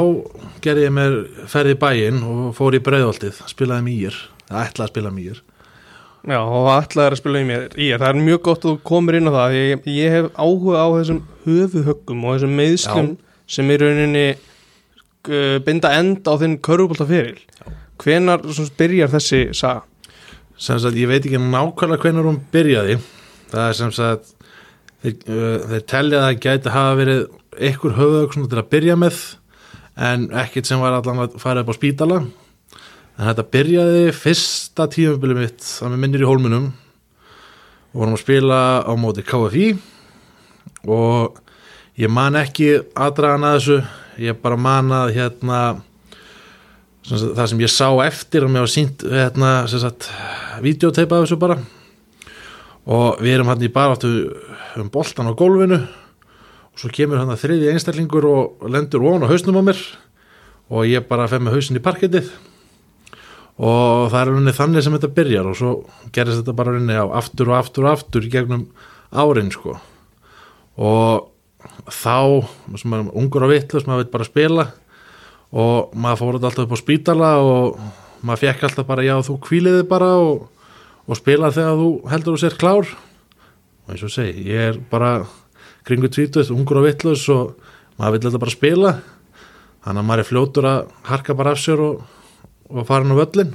gerði 0.62 0.84
ég 0.84 0.94
mér 0.94 1.18
ferði 1.50 1.74
í 1.74 1.80
bæinn 1.82 2.22
og 2.28 2.44
fór 2.58 2.78
í 2.78 2.84
breiðoltið 2.84 3.42
spilaði 3.50 3.88
mýr, 3.88 4.22
það 4.52 4.68
ætlaði 4.68 4.86
að 4.86 4.94
spila 4.94 5.16
mýr 5.16 5.42
Já, 6.22 6.38
og 6.38 6.68
ætlaði 6.76 7.08
að 7.08 7.18
spila 7.18 7.40
er. 7.42 7.70
Það 7.74 8.08
er 8.12 8.20
mjög 8.22 8.42
gott 8.46 8.66
að 8.66 8.76
þú 8.76 8.80
komir 8.86 9.18
inn 9.18 9.32
á 9.32 9.34
það 9.34 9.56
ég, 9.58 9.86
ég 9.90 10.14
hef 10.14 10.28
áhuga 10.38 10.84
á 10.86 10.88
þessum 11.00 11.22
höfuhöggum 11.48 12.26
og 12.28 12.36
þessum 12.36 12.58
meðslum 12.60 13.14
sem 13.50 13.72
í 13.74 13.78
rauninni 13.82 14.28
uh, 14.36 15.58
binda 15.66 15.96
enda 15.98 16.36
á 16.38 16.42
þinn 16.44 16.60
körfubólta 16.62 17.10
fyrir 17.10 17.42
Hvenar 18.02 18.46
byrjar 18.78 19.10
þessi 19.16 19.48
saga? 19.58 19.88
Sem 20.62 20.78
sagt, 20.78 20.98
ég 21.00 21.10
veit 21.10 21.26
ekki 21.26 21.40
nákvæmlega 21.42 22.06
hvernig 22.06 22.28
hún 22.28 22.42
byrjaði. 22.54 23.00
Það 23.52 23.68
er 23.68 23.78
sem 23.80 23.94
sagt 23.96 24.34
þeir, 25.02 25.16
uh, 25.26 25.56
þeir 25.72 25.86
telja 25.90 26.20
að 26.20 26.26
það 26.28 26.42
gæti 26.46 26.76
hafa 26.76 26.98
verið 27.00 27.24
einhver 27.58 27.96
höfðauk 27.98 28.36
til 28.38 28.62
að 28.62 28.70
byrja 28.72 28.98
með 29.00 29.22
en 30.02 30.30
ekkert 30.44 30.70
sem 30.70 30.82
var 30.82 30.96
allan 30.96 31.26
að 31.26 31.40
fara 31.42 31.66
upp 31.66 31.74
á 31.74 31.76
spítala. 31.76 32.22
En 33.18 33.28
þetta 33.28 33.50
byrjaði 33.54 34.06
fyrsta 34.16 34.88
tímabili 34.92 35.40
mitt 35.42 35.66
að 35.82 35.94
með 35.94 36.04
minnir 36.06 36.24
í 36.24 36.30
hólmunum 36.30 36.70
og 37.92 37.98
vorum 38.00 38.16
að 38.16 38.24
spila 38.24 38.60
á 38.88 38.94
móti 38.96 39.26
KFI 39.26 39.68
og 40.88 41.42
ég 42.00 42.14
man 42.14 42.38
ekki 42.40 42.78
aðdragan 42.96 43.50
að 43.50 43.58
þessu. 43.58 43.80
Ég 44.22 44.38
bara 44.44 44.58
man 44.60 44.94
að 44.94 45.16
hérna 45.18 45.60
það 47.08 47.48
sem 47.50 47.62
ég 47.64 47.72
sá 47.72 47.88
eftir 48.06 48.46
og 48.46 48.52
mér 48.54 48.66
var 48.66 48.72
sínt 48.72 49.06
hérna, 49.06 49.52
sem 49.70 49.82
sagt, 49.82 50.10
videoteipa 50.62 51.18
af 51.18 51.26
þessu 51.26 51.40
bara. 51.42 51.58
Og 52.92 53.22
við 53.22 53.36
erum 53.36 53.50
hann 53.52 53.66
í 53.66 53.72
baráttu 53.74 54.12
um 54.80 54.90
boltan 54.94 55.30
á 55.30 55.34
gólfinu. 55.38 55.82
Og 56.72 56.80
svo 56.80 56.92
kemur 56.94 57.20
hann 57.20 57.34
að 57.34 57.44
þriði 57.44 57.74
einstaklingur 57.74 58.26
og 58.30 58.70
lendur 58.72 59.04
ofan 59.06 59.26
á 59.28 59.32
hausnum 59.32 59.60
á 59.62 59.64
mér. 59.70 59.82
Og 60.72 60.88
ég 60.88 61.06
bara 61.10 61.30
fem 61.30 61.44
með 61.46 61.58
hausin 61.58 61.78
í 61.78 61.84
parkettið. 61.84 62.30
Og 63.62 64.08
það 64.10 64.20
er 64.22 64.32
rauninni 64.32 64.56
þannig 64.56 64.86
sem 64.86 64.96
þetta 64.98 65.16
byrjar. 65.18 65.50
Og 65.52 65.58
svo 65.58 65.74
gerist 66.14 66.42
þetta 66.42 66.58
bara 66.58 66.74
rauninni 66.74 66.98
á 66.98 67.06
aftur 67.22 67.52
og 67.52 67.60
aftur 67.60 67.90
og 67.90 67.98
aftur 67.98 68.30
gegnum 68.32 68.70
árin 69.12 69.52
sko. 69.54 69.76
Og 70.82 71.28
þá, 71.92 72.46
sem 72.78 72.96
er 72.96 73.10
ungur 73.10 73.46
og 73.46 73.54
vittlust 73.54 73.90
maður 73.90 74.06
veit 74.06 74.14
bara 74.16 74.30
spila 74.30 74.70
og 75.52 75.92
maður 75.96 76.22
fór 76.22 76.38
alltaf 76.40 76.64
upp 76.66 76.76
á 76.76 76.80
spítala 76.80 77.32
og 77.44 77.80
maður 78.24 78.44
fekk 78.46 78.66
alltaf 78.68 78.88
bara 78.88 79.06
já 79.06 79.16
þú 79.26 79.38
kvíliði 79.44 79.88
bara 79.90 80.12
og, 80.22 80.46
og 81.08 81.20
spila 81.20 81.52
þegar 81.52 81.80
þú 81.80 81.90
heldur 82.12 82.38
þú 82.38 82.44
sér 82.44 82.58
klár. 82.62 82.92
Og 83.86 83.94
eins 83.94 84.06
og 84.08 84.14
segi, 84.14 84.46
ég 84.48 84.72
er 84.72 84.80
bara 84.92 85.26
kringu 85.88 86.08
tvítuð, 86.12 86.54
ungur 86.56 86.80
og 86.80 86.88
vittlust 86.88 87.32
og 87.34 87.58
maður 88.00 88.16
vil 88.16 88.24
þetta 88.30 88.44
bara 88.46 88.56
spila. 88.56 88.94
Þannig 89.82 90.04
að 90.04 90.08
maður 90.08 90.24
er 90.24 90.30
fljótur 90.30 90.70
að 90.70 90.82
harka 91.10 91.36
bara 91.36 91.56
af 91.56 91.62
sér 91.62 91.84
og, 91.84 92.02
og 92.72 92.88
fara 92.88 93.04
hann 93.04 93.18
á 93.18 93.22
völlin 93.22 93.54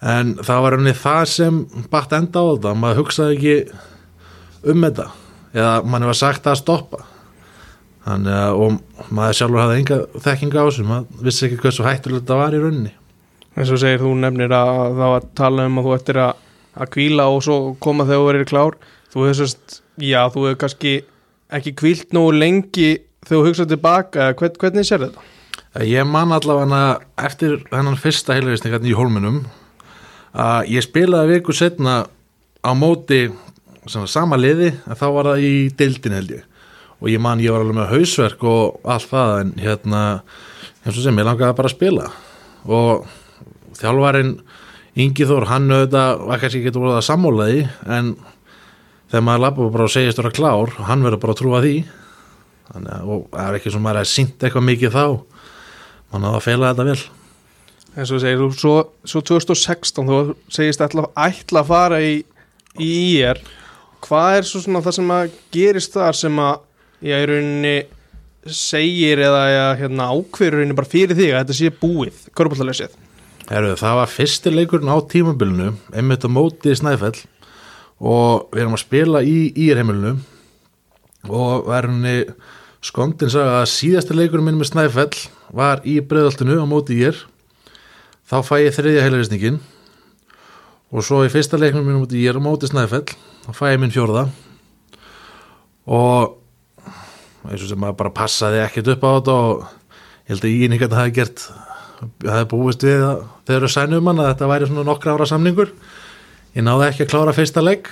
en 0.00 0.36
það 0.40 0.62
var 0.64 0.74
henni 0.78 0.92
það 0.96 1.22
sem 1.28 1.56
batt 1.92 2.12
enda 2.16 2.40
á 2.40 2.44
þetta. 2.54 2.74
Maður 2.78 3.00
hugsaði 3.02 3.34
ekki 3.36 3.56
um 4.70 4.84
þetta. 4.86 5.08
Eða 5.50 5.72
mann 5.84 6.06
var 6.08 6.16
sagt 6.16 6.46
að 6.46 6.60
stoppa 6.62 7.02
þannig 8.06 8.36
að 8.36 8.62
og 8.64 9.10
maður 9.12 9.36
sjálfur 9.38 9.62
hafði 9.62 9.80
enga 9.80 9.98
þekkinga 10.26 10.62
á 10.62 10.66
þessu 10.68 10.86
maður 10.88 11.26
vissi 11.26 11.46
ekki 11.46 11.60
hversu 11.64 11.86
hættulegt 11.86 12.24
þetta 12.24 12.38
var 12.40 12.56
í 12.56 12.62
rauninni. 12.62 12.94
Eins 13.56 13.72
og 13.74 13.80
segir 13.82 14.02
þú 14.04 14.14
nefnir 14.22 14.54
að 14.56 14.72
það 14.86 15.02
var 15.02 15.20
að 15.20 15.28
tala 15.40 15.66
um 15.68 15.80
að 15.80 15.86
þú 15.86 15.94
ættir 15.96 16.20
að, 16.22 16.44
að 16.80 16.92
kvíla 16.94 17.28
og 17.28 17.42
svo 17.44 17.58
koma 17.82 18.06
þegar 18.08 18.22
þú 18.22 18.28
verið 18.30 18.50
klár. 18.50 18.78
Þú 19.10 19.24
hefur 19.26 19.38
sérst, 19.40 19.80
já 20.00 20.20
þú 20.30 20.46
hefur 20.46 20.60
kannski 20.64 20.94
ekki 21.50 21.74
kvílt 21.80 22.14
nógu 22.16 22.36
lengi 22.38 22.90
þegar 23.26 23.36
þú 23.36 23.44
hugsaði 23.48 23.74
tilbaka, 23.74 24.30
hvern, 24.38 24.58
hvernig 24.62 24.88
sér 24.88 25.06
þetta? 25.06 25.26
Ég 25.86 26.06
man 26.08 26.32
allavega 26.34 26.84
eftir 27.22 27.60
hennan 27.70 27.98
fyrsta 28.00 28.34
heilveisning 28.34 28.86
í 28.86 28.96
hólminum 28.96 29.44
að 30.34 30.70
ég 30.72 30.86
spilaði 30.86 31.36
viku 31.36 31.54
setna 31.54 32.04
á 32.62 32.70
móti 32.74 33.28
sama 33.86 34.38
liði 34.38 34.72
en 34.86 34.98
þá 34.98 35.06
var 35.14 35.30
það 35.32 35.44
í 35.46 35.52
deildin 35.78 36.16
held 36.18 36.34
ég 36.38 36.49
og 37.00 37.08
ég 37.08 37.20
man 37.22 37.40
ég 37.40 37.52
var 37.52 37.64
alveg 37.64 37.78
með 37.78 37.92
hausverk 37.94 38.42
og 38.48 38.80
allt 38.84 39.08
það 39.10 39.36
en 39.40 39.52
hérna 39.60 40.02
eins 40.84 40.96
og 40.96 41.04
sem 41.04 41.20
ég 41.20 41.26
langaði 41.26 41.56
bara 41.58 41.70
að 41.70 41.76
spila. 41.76 42.08
Og 42.68 43.06
þjálfarin 43.80 44.34
Ingi 45.00 45.24
Þór, 45.24 45.46
hann 45.48 45.70
auðvitað 45.70 46.24
var 46.26 46.42
kannski 46.42 46.60
ekki 46.60 46.74
voruð 46.76 46.98
að 46.98 47.06
sammóla 47.06 47.46
því 47.48 47.60
en 47.96 48.10
þegar 49.10 49.24
maður 49.26 49.44
lappa 49.44 49.68
bara 49.76 49.86
og 49.86 49.94
segist 49.94 50.20
vera 50.20 50.34
klár 50.34 50.74
hann 50.88 51.06
verður 51.06 51.22
bara 51.22 51.36
að 51.36 51.40
trúa 51.40 51.62
því. 51.64 51.76
Að 52.70 52.90
og 53.00 53.22
það 53.30 53.46
er 53.46 53.58
ekki 53.60 53.72
sem 53.74 53.84
maður 53.86 54.02
er 54.02 54.10
sínt 54.10 54.44
eitthvað 54.44 54.66
mikið 54.66 54.96
þá. 54.98 55.04
Mann 56.10 56.26
að 56.26 56.36
það 56.36 56.46
feila 56.48 56.72
þetta 56.72 56.88
vel. 56.90 57.00
Eins 57.90 58.10
og 58.14 58.20
segir 58.22 58.42
þú, 58.42 58.50
svo, 58.54 58.74
svo 59.08 59.22
2016 59.26 60.10
þú 60.10 60.18
segist 60.52 60.82
ætla, 60.84 61.06
ætla 61.18 61.62
að 61.62 61.70
fara 61.70 62.02
í 62.02 62.12
í 62.78 62.90
IR 63.18 63.40
hvað 64.04 64.36
er 64.38 64.46
svo 64.48 64.62
svona 64.62 64.82
það 64.84 64.96
sem 64.98 65.14
að 65.14 65.38
gerist 65.54 65.96
þar 65.96 66.18
sem 66.18 66.42
að 66.42 66.66
ég 67.06 67.16
er 67.16 67.30
rauninni 67.30 67.76
segir 68.50 69.20
eða 69.20 69.44
hérna, 69.80 70.10
ákveður 70.12 70.60
rauninni 70.60 70.76
bara 70.78 70.90
fyrir 70.90 71.16
því 71.18 71.30
að 71.32 71.42
þetta 71.42 71.58
sé 71.58 71.72
búið 71.80 72.26
korfballalessið 72.36 72.98
Heru, 73.50 73.74
það 73.74 73.96
var 73.98 74.10
fyrsti 74.12 74.52
leikurinn 74.54 74.92
á 74.94 74.96
tímabilinu 75.10 75.72
einmitt 75.90 76.22
á 76.22 76.30
móti 76.30 76.70
í 76.70 76.78
Snæfell 76.78 77.16
og 78.00 78.48
við 78.54 78.62
erum 78.62 78.76
að 78.76 78.84
spila 78.84 79.22
í 79.26 79.50
írheimilinu 79.58 80.14
og 81.28 81.66
verðinni 81.68 82.14
skondin 82.84 83.32
sagði 83.32 83.58
að 83.58 83.68
síðasta 83.74 84.16
leikurinn 84.16 84.46
minn 84.46 84.60
með 84.60 84.70
Snæfell 84.70 85.26
var 85.52 85.82
í 85.84 85.98
bregðaltinu 86.00 86.56
á 86.62 86.66
móti 86.68 86.96
ír. 87.02 87.18
Þá 88.30 88.38
fæ 88.46 88.54
ég 88.62 88.76
þriðja 88.76 89.04
heilarisningin 89.04 89.58
og 90.90 91.04
svo 91.06 91.24
í 91.26 91.32
fyrsta 91.32 91.58
leiknum 91.60 91.84
minn 91.84 92.00
á 92.00 92.02
móti 92.06 92.22
ír 92.22 92.40
á 92.40 92.42
móti 92.42 92.70
Snæfell 92.70 93.04
þá 93.44 93.50
fæ 93.50 93.64
ég 93.74 93.82
minn 93.82 93.92
fjórða. 93.94 94.28
Og 95.90 96.39
eins 97.48 97.64
og 97.64 97.70
sem 97.70 97.80
maður 97.80 97.98
bara 98.02 98.14
passaði 98.20 98.60
ekkert 98.64 98.92
upp 98.94 99.06
á 99.06 99.10
þetta 99.10 99.36
og 99.40 99.64
ég 99.64 100.32
held 100.32 100.46
að 100.46 100.54
ég 100.54 100.72
nýtt 100.72 100.86
að 100.86 100.96
það 100.96 101.06
hef 101.06 101.16
gert 101.18 101.44
það 102.00 102.36
hef 102.36 102.50
búist 102.50 102.86
við 102.86 103.04
að 103.06 103.24
þeir 103.48 103.56
eru 103.58 103.72
sænum 103.74 104.12
að 104.12 104.22
þetta 104.24 104.50
væri 104.50 104.68
svona 104.70 104.86
nokkra 104.88 105.16
ára 105.16 105.28
samningur. 105.28 105.72
Ég 106.56 106.64
náði 106.66 106.86
ekki 106.88 107.04
að 107.06 107.12
klára 107.12 107.36
fyrsta 107.36 107.64
legg 107.64 107.90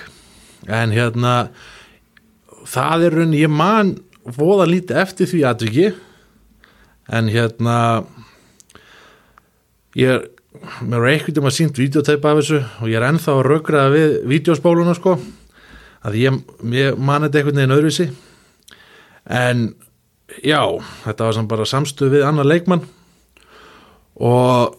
en 0.67 0.95
hérna 0.95 1.35
það 2.69 3.09
er 3.09 3.19
raun, 3.21 3.37
ég 3.37 3.53
man 3.53 3.97
voða 4.25 4.69
lítið 4.69 5.03
eftir 5.05 5.31
því 5.31 5.45
aðviki 5.49 5.91
en 7.19 7.31
hérna 7.33 7.77
ég 9.97 10.17
er 10.17 10.27
mér 10.83 11.05
er 11.05 11.13
eitthvað 11.13 11.43
um 11.43 11.49
að 11.49 11.57
sínt 11.59 11.79
videoteipa 11.79 12.33
af 12.33 12.41
þessu 12.41 12.61
og 12.83 12.91
ég 12.91 12.99
er 12.99 13.07
ennþá 13.09 13.35
að 13.35 13.45
raugraða 13.47 13.93
við 13.95 14.15
videospóluna 14.33 14.95
sko 14.97 15.17
að 16.07 16.19
ég, 16.19 16.39
ég 16.75 16.99
man 16.99 17.27
þetta 17.27 17.41
eitthvað 17.41 17.59
neginn 17.59 17.77
öðruvísi 17.77 18.09
en 19.29 19.69
já, 20.43 20.63
þetta 21.05 21.29
var 21.29 21.37
samt 21.37 21.51
bara 21.51 21.69
samstuð 21.69 22.17
við 22.17 22.27
annar 22.29 22.49
leikmann. 22.49 22.87
Og 24.19 24.75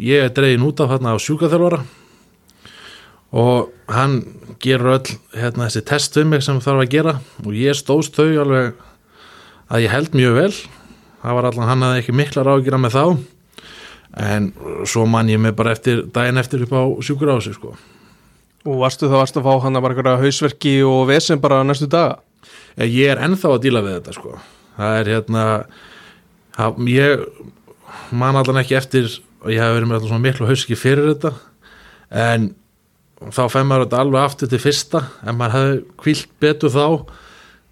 ég 0.00 0.26
er 0.26 0.34
dregin 0.34 0.64
út 0.66 0.80
af 0.82 0.90
hérna 0.90 1.14
á 1.14 1.18
sjúkaþjálfara 1.22 1.84
og 3.36 3.72
hann 3.92 4.20
gerur 4.62 4.96
öll 4.96 5.16
hérna, 5.36 5.66
þessi 5.66 5.82
test 5.86 6.16
við 6.16 6.28
mig 6.30 6.44
sem 6.44 6.60
þarf 6.62 6.84
að 6.84 6.92
gera. 6.94 7.14
Og 7.44 7.54
ég 7.54 7.76
stóðst 7.76 8.16
þau 8.16 8.42
alveg 8.42 8.76
að 9.68 9.84
ég 9.84 9.92
held 9.92 10.16
mjög 10.16 10.38
vel. 10.40 10.52
Það 11.22 11.36
var 11.38 11.48
allan 11.50 11.70
hann 11.70 11.86
að 11.86 11.98
ekki 12.00 12.14
miklar 12.16 12.50
ágjur 12.50 12.78
með 12.80 12.96
þá. 12.96 13.04
En 14.16 14.52
svo 14.88 15.04
man 15.10 15.28
ég 15.28 15.42
mig 15.42 15.52
bara 15.58 15.74
eftir 15.76 16.06
daginn 16.14 16.40
eftir 16.40 16.64
upp 16.64 16.72
á 16.72 16.82
sjúkurási 17.04 17.52
sko. 17.56 17.76
og 18.66 18.80
varstu 18.80 19.06
þá 19.06 19.20
varstu 19.20 19.38
að 19.38 19.46
fá 19.46 19.62
hann 19.62 19.76
að 19.78 19.82
bara 19.82 20.16
hausverki 20.18 20.82
og 20.82 21.06
vesen 21.06 21.38
bara 21.38 21.62
næstu 21.62 21.86
daga? 21.86 22.18
Ég 22.76 23.08
er 23.08 23.22
ennþá 23.24 23.54
að 23.54 23.62
díla 23.64 23.84
við 23.84 23.98
þetta 23.98 24.16
sko. 24.16 24.38
það 24.76 24.98
er 25.00 25.12
hérna 25.14 25.44
ég 26.88 27.24
man 28.10 28.36
allan 28.36 28.60
ekki 28.60 28.76
eftir 28.76 29.08
og 29.42 29.52
ég 29.52 29.62
hef 29.62 29.74
verið 29.76 29.90
með 29.90 30.08
svona 30.08 30.24
miklu 30.24 30.48
hauski 30.48 30.76
fyrir 30.78 31.12
þetta 31.14 31.32
en 32.10 32.50
þá 33.32 33.42
fenn 33.52 33.68
maður 33.68 33.86
þetta 33.86 34.02
alveg 34.02 34.22
aftur 34.22 34.50
til 34.52 34.60
fyrsta 34.60 35.02
en 35.24 35.38
maður 35.38 35.56
hefði 35.56 35.80
kvilt 36.02 36.32
betur 36.42 36.72
þá 36.74 36.86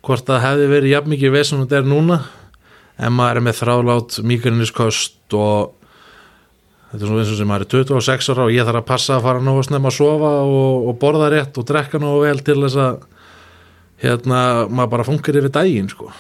hvort 0.05 0.27
það 0.29 0.45
hefði 0.45 0.69
verið 0.73 0.95
jafn 0.95 1.13
mikið 1.15 1.35
veð 1.35 1.47
sem 1.49 1.63
þetta 1.65 1.81
er 1.81 1.89
núna 1.89 2.21
en 2.97 3.17
maður 3.17 3.41
er 3.41 3.47
með 3.49 3.59
þrálátt 3.61 4.19
mikilniskost 4.25 5.37
og 5.39 5.75
þetta 6.91 7.01
er 7.01 7.09
svona 7.09 7.25
eins 7.25 7.33
og 7.35 7.41
sem 7.41 7.51
maður 7.51 7.67
er 7.67 7.73
26 7.75 8.31
ára 8.33 8.47
og 8.47 8.55
ég 8.55 8.69
þarf 8.69 8.83
að 8.83 8.91
passa 8.93 9.17
að 9.17 9.27
fara 9.27 9.43
að 9.43 9.63
snemma 9.69 9.91
að 9.91 9.99
sofa 9.99 10.33
og, 10.45 10.89
og 10.89 10.99
borða 11.03 11.31
rétt 11.35 11.59
og 11.61 11.69
drekka 11.69 12.01
ná 12.01 12.09
vel 12.23 12.39
til 12.45 12.61
þess 12.63 12.81
að 12.85 13.03
hérna 14.05 14.39
maður 14.69 14.93
bara 14.95 15.07
funkar 15.09 15.41
yfir 15.41 15.53
daginn 15.55 15.91
sko. 15.93 16.13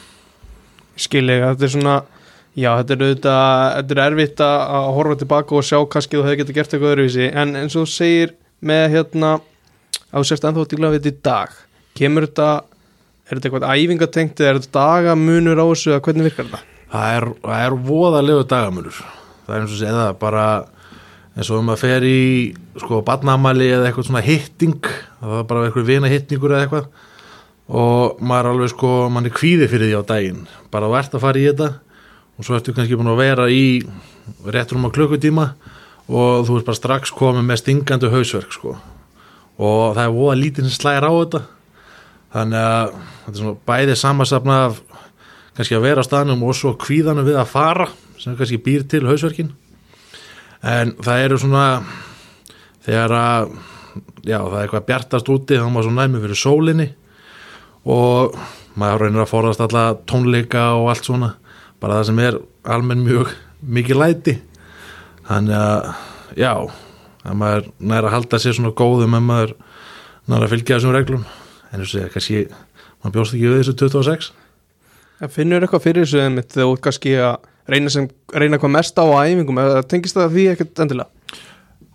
Skilja, 1.00 1.52
þetta 1.52 1.66
er 1.66 1.74
svona 1.74 1.94
Já, 2.54 2.68
þetta 2.78 2.94
er 2.94 3.00
auðvitað, 3.02 3.46
þetta 3.74 3.94
er 3.94 4.00
erfitt 4.04 4.40
að 4.46 4.84
horfa 4.94 5.14
tilbaka 5.18 5.56
og 5.58 5.64
sjá 5.66 5.78
kannski 5.90 6.14
þú 6.14 6.20
hefði 6.22 6.38
getið 6.38 6.58
gert 6.60 6.74
eitthvað 6.76 6.92
öðruvísi, 6.92 7.24
en 7.34 7.56
eins 7.58 7.74
og 7.80 7.88
segir 7.90 8.36
með 8.62 8.84
hérna, 8.92 9.30
þú 10.12 10.22
sérst 10.28 10.46
ennþá 10.46 10.62
að 10.62 10.68
díla 10.70 10.90
við 10.92 11.00
þetta 11.00 11.10
í 11.10 11.24
dag, 11.26 11.56
kemur 11.98 12.28
þetta 12.28 12.46
er 12.54 13.32
þetta 13.32 13.50
eitthvað 13.50 13.66
æfingatengt 13.72 14.42
eða 14.44 14.52
er 14.52 14.60
þetta 14.60 14.84
dagamunur 14.84 15.64
á 15.64 15.66
þessu, 15.72 15.96
hvernig 16.06 16.28
virkar 16.28 16.46
þetta? 16.46 16.62
Það 16.94 17.16
er, 17.16 17.26
það 17.42 17.64
er 17.64 17.76
voðalegu 17.88 18.46
dagamunur. 18.54 19.02
Það 19.48 19.56
er 19.56 19.64
eins 19.64 19.74
og 19.74 19.82
segja 19.82 19.98
það, 19.98 20.14
bara 20.22 20.46
eins 21.34 21.50
og 21.50 21.58
um 21.58 21.72
að 21.74 21.80
fer 21.82 22.06
í 22.06 22.20
sko 22.78 23.00
badnamali 23.06 23.66
eða 23.74 23.88
eitthvað 23.88 24.06
svona 24.06 24.22
hitting 24.22 24.78
það 25.18 25.40
er 25.40 25.48
bara 25.50 25.66
eitthvað 25.66 25.88
vina 25.88 26.10
hittingur 26.12 26.54
eða 26.54 26.68
eitthvað 26.68 26.86
og 27.68 28.20
maður 28.20 28.50
alveg 28.52 28.72
sko, 28.74 28.92
mann 29.12 29.28
er 29.28 29.34
kvíði 29.34 29.68
fyrir 29.70 29.88
því 29.88 30.00
á 30.00 30.08
daginn, 30.08 30.42
bara 30.72 30.90
þú 30.90 30.98
ert 30.98 31.16
að 31.16 31.24
fara 31.24 31.40
í 31.40 31.46
þetta 31.48 31.70
og 32.34 32.46
svo 32.46 32.58
ertu 32.58 32.74
kannski 32.76 32.98
búin 32.98 33.12
að 33.12 33.22
vera 33.22 33.46
í 33.48 33.64
réttur 34.44 34.78
um 34.78 34.88
á 34.88 34.94
klukkutíma 34.94 35.46
og 36.08 36.44
þú 36.48 36.58
ert 36.58 36.68
bara 36.68 36.78
strax 36.80 37.12
komið 37.14 37.46
með 37.48 37.60
stingandi 37.62 38.10
hausverk 38.12 38.54
sko. 38.54 38.76
Og 39.54 39.94
það 39.94 40.02
er 40.04 40.16
óa 40.18 40.34
lítið 40.36 40.66
sem 40.66 40.74
slæðir 40.74 41.06
á 41.06 41.12
þetta. 41.14 41.42
Þannig 42.34 42.64
að 42.64 42.94
þetta 42.94 43.34
er 43.34 43.40
svona 43.40 43.60
bæðið 43.70 44.00
samansapna 44.00 44.56
af 44.64 44.80
kannski 45.54 45.76
að 45.78 45.86
vera 45.86 46.02
á 46.02 46.08
staðnum 46.08 46.42
og 46.42 46.56
svo 46.58 46.74
kvíðanum 46.82 47.28
við 47.28 47.38
að 47.38 47.52
fara 47.52 47.86
sem 48.18 48.34
kannski 48.36 48.58
býr 48.64 48.82
til 48.90 49.04
hausverkin. 49.06 49.52
En 50.64 50.96
það 51.04 51.28
eru 51.28 51.38
svona 51.38 51.68
þegar 52.84 53.16
að 53.20 53.54
já 54.24 54.38
það 54.40 54.58
er 54.58 54.62
eitthvað 54.64 54.86
bjartast 54.88 55.30
úti 55.30 55.60
þá 55.60 55.68
maður 55.70 55.88
svo 55.88 55.94
næmi 55.94 56.22
fyrir 56.24 56.40
sólinni 56.40 56.88
og 57.84 58.36
maður 58.80 59.06
reynir 59.06 59.24
að 59.24 59.30
forast 59.30 59.62
alla 59.64 59.84
tónleika 60.08 60.70
og 60.78 60.90
allt 60.92 61.08
svona. 61.08 61.34
Bara 61.82 62.00
það 62.00 62.10
sem 62.10 62.22
er 62.24 62.38
almenn 62.74 63.04
mjög 63.04 63.32
mikið 63.64 64.00
læti. 64.00 64.36
Þannig 65.28 65.58
að 65.58 65.90
já 66.40 66.52
að 67.24 67.36
maður 67.40 67.68
næra 67.80 68.10
að 68.10 68.16
halda 68.18 68.40
sér 68.40 68.56
svona 68.58 68.74
góðum 68.76 69.16
en 69.16 69.28
maður 69.28 69.56
næra 70.28 70.48
að 70.48 70.54
fylgja 70.54 70.78
þessum 70.78 70.96
reglum. 70.96 71.28
En 71.72 71.82
þess 71.82 72.00
að 72.00 72.10
kannski 72.14 72.46
maður 73.02 73.14
bjóst 73.18 73.36
ekki 73.36 73.52
við 73.52 73.62
þessu 73.62 73.76
26 73.84 74.32
Það 75.14 75.30
finnur 75.30 75.64
eitthvað 75.64 75.84
fyrir 75.84 76.04
þessu 76.04 76.22
þegar 76.24 76.68
þú 76.68 76.78
kannski 76.84 77.12
að 77.22 77.34
reyna, 77.70 77.90
sem, 77.92 78.08
reyna 78.34 78.58
hvað 78.60 78.72
mest 78.74 78.98
á 78.98 79.04
æfingum? 79.06 79.60
Eða 79.62 79.84
tengist 79.88 80.18
það 80.18 80.34
því 80.34 80.46
ekkert 80.52 80.82
endilega? 80.84 81.38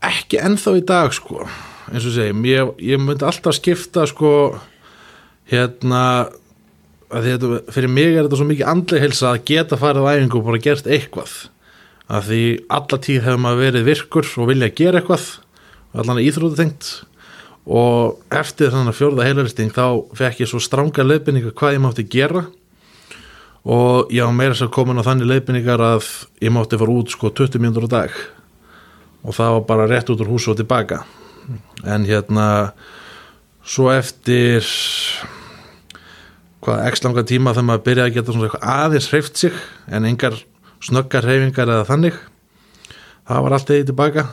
Ekki 0.09 0.39
ennþá 0.39 0.75
í 0.79 0.83
dag 0.87 1.13
sko. 1.13 1.43
Eins 1.91 2.07
og 2.07 2.15
segjum, 2.15 2.45
ég, 2.47 2.71
ég 2.85 3.01
myndi 3.01 3.27
alltaf 3.27 3.57
skipta 3.57 4.05
sko 4.07 4.31
hérna 5.49 6.03
að 7.09 7.25
þetta, 7.25 7.59
fyrir 7.73 7.91
mig 7.91 8.11
er 8.13 8.25
þetta 8.25 8.39
svo 8.39 8.47
mikið 8.49 8.69
andlega 8.69 9.05
helsa 9.05 9.31
að 9.33 9.43
geta 9.49 9.79
farið 9.81 10.05
á 10.05 10.11
æfingu 10.13 10.39
og 10.39 10.47
bara 10.49 10.61
gert 10.63 10.89
eitthvað. 10.89 11.35
Að 12.09 12.25
því 12.29 12.43
alla 12.73 12.99
tíð 13.05 13.21
hefur 13.25 13.43
maður 13.43 13.63
verið 13.65 13.87
virkur 13.89 14.33
og 14.41 14.49
vilja 14.49 14.73
gera 14.77 15.01
eitthvað 15.01 15.27
allan 15.93 16.21
íþrótu 16.21 16.57
tengt. 16.57 16.89
Og 17.69 18.21
eftir 18.33 18.71
þannig 18.73 18.93
að 18.93 18.97
fjórða 18.97 19.27
heilaristing 19.27 19.73
þá 19.73 19.85
fekk 20.17 20.43
ég 20.43 20.49
svo 20.49 20.61
stránga 20.63 21.05
leifinningar 21.05 21.53
hvað 21.57 21.75
ég 21.77 21.83
mátti 21.83 22.05
gera. 22.09 22.45
Og 23.69 24.13
ég 24.13 24.25
á 24.25 24.31
meira 24.33 24.57
sér 24.57 24.71
komin 24.73 25.01
á 25.01 25.05
þannig 25.05 25.29
leifinningar 25.29 25.81
að 25.83 26.05
ég 26.41 26.53
mátti 26.53 26.79
fara 26.79 26.95
út 26.95 27.13
sko 27.13 27.33
20 27.33 27.61
mínútur 27.61 27.89
á 27.89 27.95
dag. 27.97 28.13
Og 29.25 29.35
það 29.35 29.57
var 29.57 29.65
bara 29.69 29.89
rétt 29.89 30.09
út 30.13 30.21
úr 30.23 30.31
húsu 30.31 30.53
og 30.53 30.61
tilbaka. 30.61 31.03
En 31.85 32.05
hérna 32.07 32.71
svo 33.65 33.89
eftir 33.93 34.65
hvað 36.69 36.85
x 36.91 37.01
langa 37.03 37.25
tíma 37.25 37.55
þegar 37.55 37.67
maður 37.69 37.85
byrjaði 37.87 38.09
að 38.11 38.17
geta 38.17 38.35
svona 38.35 38.47
eitthvað 38.47 38.69
aðeins 38.75 39.09
hreift 39.09 39.41
sig 39.41 39.57
en 39.89 40.05
engar 40.05 40.37
snöggar 40.85 41.25
hreyfingar 41.25 41.71
eða 41.73 41.87
þannig. 41.89 42.21
Það 43.29 43.43
var 43.45 43.55
allt 43.57 43.73
eða 43.73 43.89
tilbaka. 43.89 44.25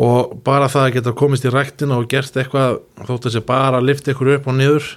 Og 0.00 0.34
bara 0.46 0.70
það 0.70 0.86
að 0.86 0.96
geta 0.96 1.16
komist 1.18 1.46
í 1.46 1.52
ræktina 1.52 1.98
og 1.98 2.08
gert 2.10 2.38
eitthvað 2.38 2.78
þótt 3.08 3.28
að 3.28 3.34
sé 3.34 3.44
bara 3.46 3.80
að 3.80 3.88
lifta 3.90 4.14
ykkur 4.14 4.32
upp 4.36 4.48
og 4.48 4.56
niður 4.56 4.88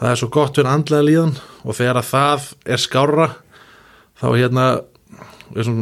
það 0.00 0.12
er 0.12 0.20
svo 0.20 0.30
gott 0.36 0.60
fyrir 0.60 0.70
andlega 0.70 1.08
líðan. 1.08 1.34
Og 1.64 1.78
þegar 1.80 2.02
að 2.02 2.10
það 2.12 2.48
er 2.76 2.84
skára 2.84 3.28
þá 4.20 4.26
hérna 4.36 4.66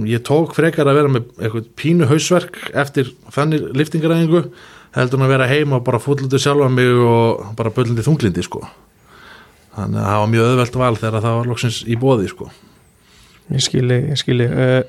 ég 0.09 0.25
tók 0.25 0.55
frekar 0.57 0.89
að 0.89 1.01
vera 1.03 1.13
með 1.13 1.31
eitthvað 1.43 1.71
pínu 1.77 2.09
hausverk 2.09 2.61
eftir 2.73 3.11
þannig 3.35 3.67
liftingaræðingu 3.77 4.47
heldur 4.97 5.25
að 5.27 5.33
vera 5.35 5.49
heima 5.51 5.77
og 5.79 5.85
bara 5.85 6.01
fúllutu 6.01 6.41
sjálfa 6.41 6.71
mig 6.73 6.89
og 6.89 7.51
bara 7.59 7.73
böllandi 7.75 8.07
þunglindi 8.07 8.47
sko 8.47 8.63
þannig 9.79 10.03
að 10.03 10.09
það 10.11 10.23
var 10.23 10.31
mjög 10.35 10.53
öðvelt 10.53 10.79
val 10.83 10.95
þegar 10.99 11.25
það 11.25 11.41
var 11.41 11.51
loksins 11.53 11.81
í 11.87 11.99
bóði 11.99 12.31
sko. 12.31 12.53
Ég 13.49 13.65
skilji, 13.65 13.99
ég 14.11 14.21
skilji. 14.21 14.49
Uh, 14.53 14.81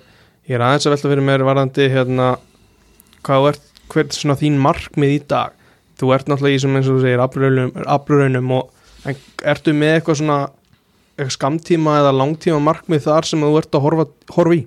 Ég 0.50 0.58
er 0.58 0.64
aðeins 0.66 0.88
að 0.88 0.96
velta 0.96 1.10
fyrir 1.12 1.26
mér 1.28 1.42
varðandi 1.46 1.86
hérna, 1.94 2.28
hvað 3.22 3.52
er, 3.52 3.58
hvert 3.94 4.08
er 4.10 4.18
svona 4.18 4.36
þín 4.40 4.56
markmið 4.58 5.12
í 5.14 5.20
dag? 5.30 5.52
Þú 6.02 6.08
ert 6.16 6.32
náttúrulega 6.32 6.58
í 6.58 6.62
sem 6.64 6.78
eins 6.80 6.88
og 6.90 6.96
þú 6.98 7.04
segir 7.04 7.22
afluraunum 7.22 8.54
og 8.56 8.72
en, 9.06 9.20
ertu 9.54 9.76
með 9.78 10.00
eitthvað 10.00 10.18
svona 10.24 10.38
eitthvað 11.20 11.36
skamtíma 11.36 12.00
eða 12.00 12.16
langtíma 12.18 12.64
markmið 12.66 13.04
þar 13.06 13.30
sem 13.30 13.46
þú 13.46 13.52
ert 13.62 13.78
að 13.78 13.86
horfa, 13.86 14.08
horfa 14.34 14.58
í? 14.58 14.64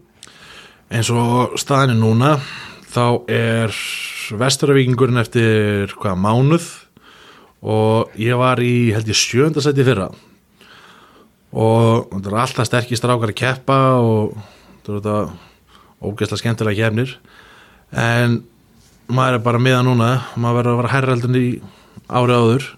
Eins 0.95 1.11
og 1.11 1.59
staðinu 1.59 1.99
núna 1.99 2.37
þá 2.93 3.05
er 3.35 3.75
vestaravíkingurinn 4.38 5.25
eftir 5.25 5.97
hvaða 5.97 6.14
mánuð 6.29 6.71
og 7.62 8.14
ég 8.19 8.38
var 8.38 8.61
í 8.62 8.90
held 8.95 9.09
ég 9.09 9.19
sjöndasæti 9.19 9.87
fyrra. 9.87 10.11
Og 11.52 12.09
það 12.11 12.31
er 12.33 12.38
alltaf 12.42 12.69
sterkir 12.69 12.99
strákar 12.99 13.33
að 13.33 13.38
keppa 13.38 13.78
og 14.02 14.37
það 14.83 14.95
er 14.95 15.00
þetta 15.00 15.19
ógeðslega 16.02 16.40
skemmtilega 16.40 16.87
kefnir 16.88 17.12
en 17.92 18.40
maður 19.12 19.37
er 19.37 19.45
bara 19.45 19.61
miða 19.62 19.83
núna 19.87 20.09
maður 20.35 20.59
verður 20.59 20.73
að 20.73 20.81
vera 20.81 20.95
herraldun 20.97 21.38
í 21.38 21.47
ári 22.09 22.38
áður. 22.38 22.71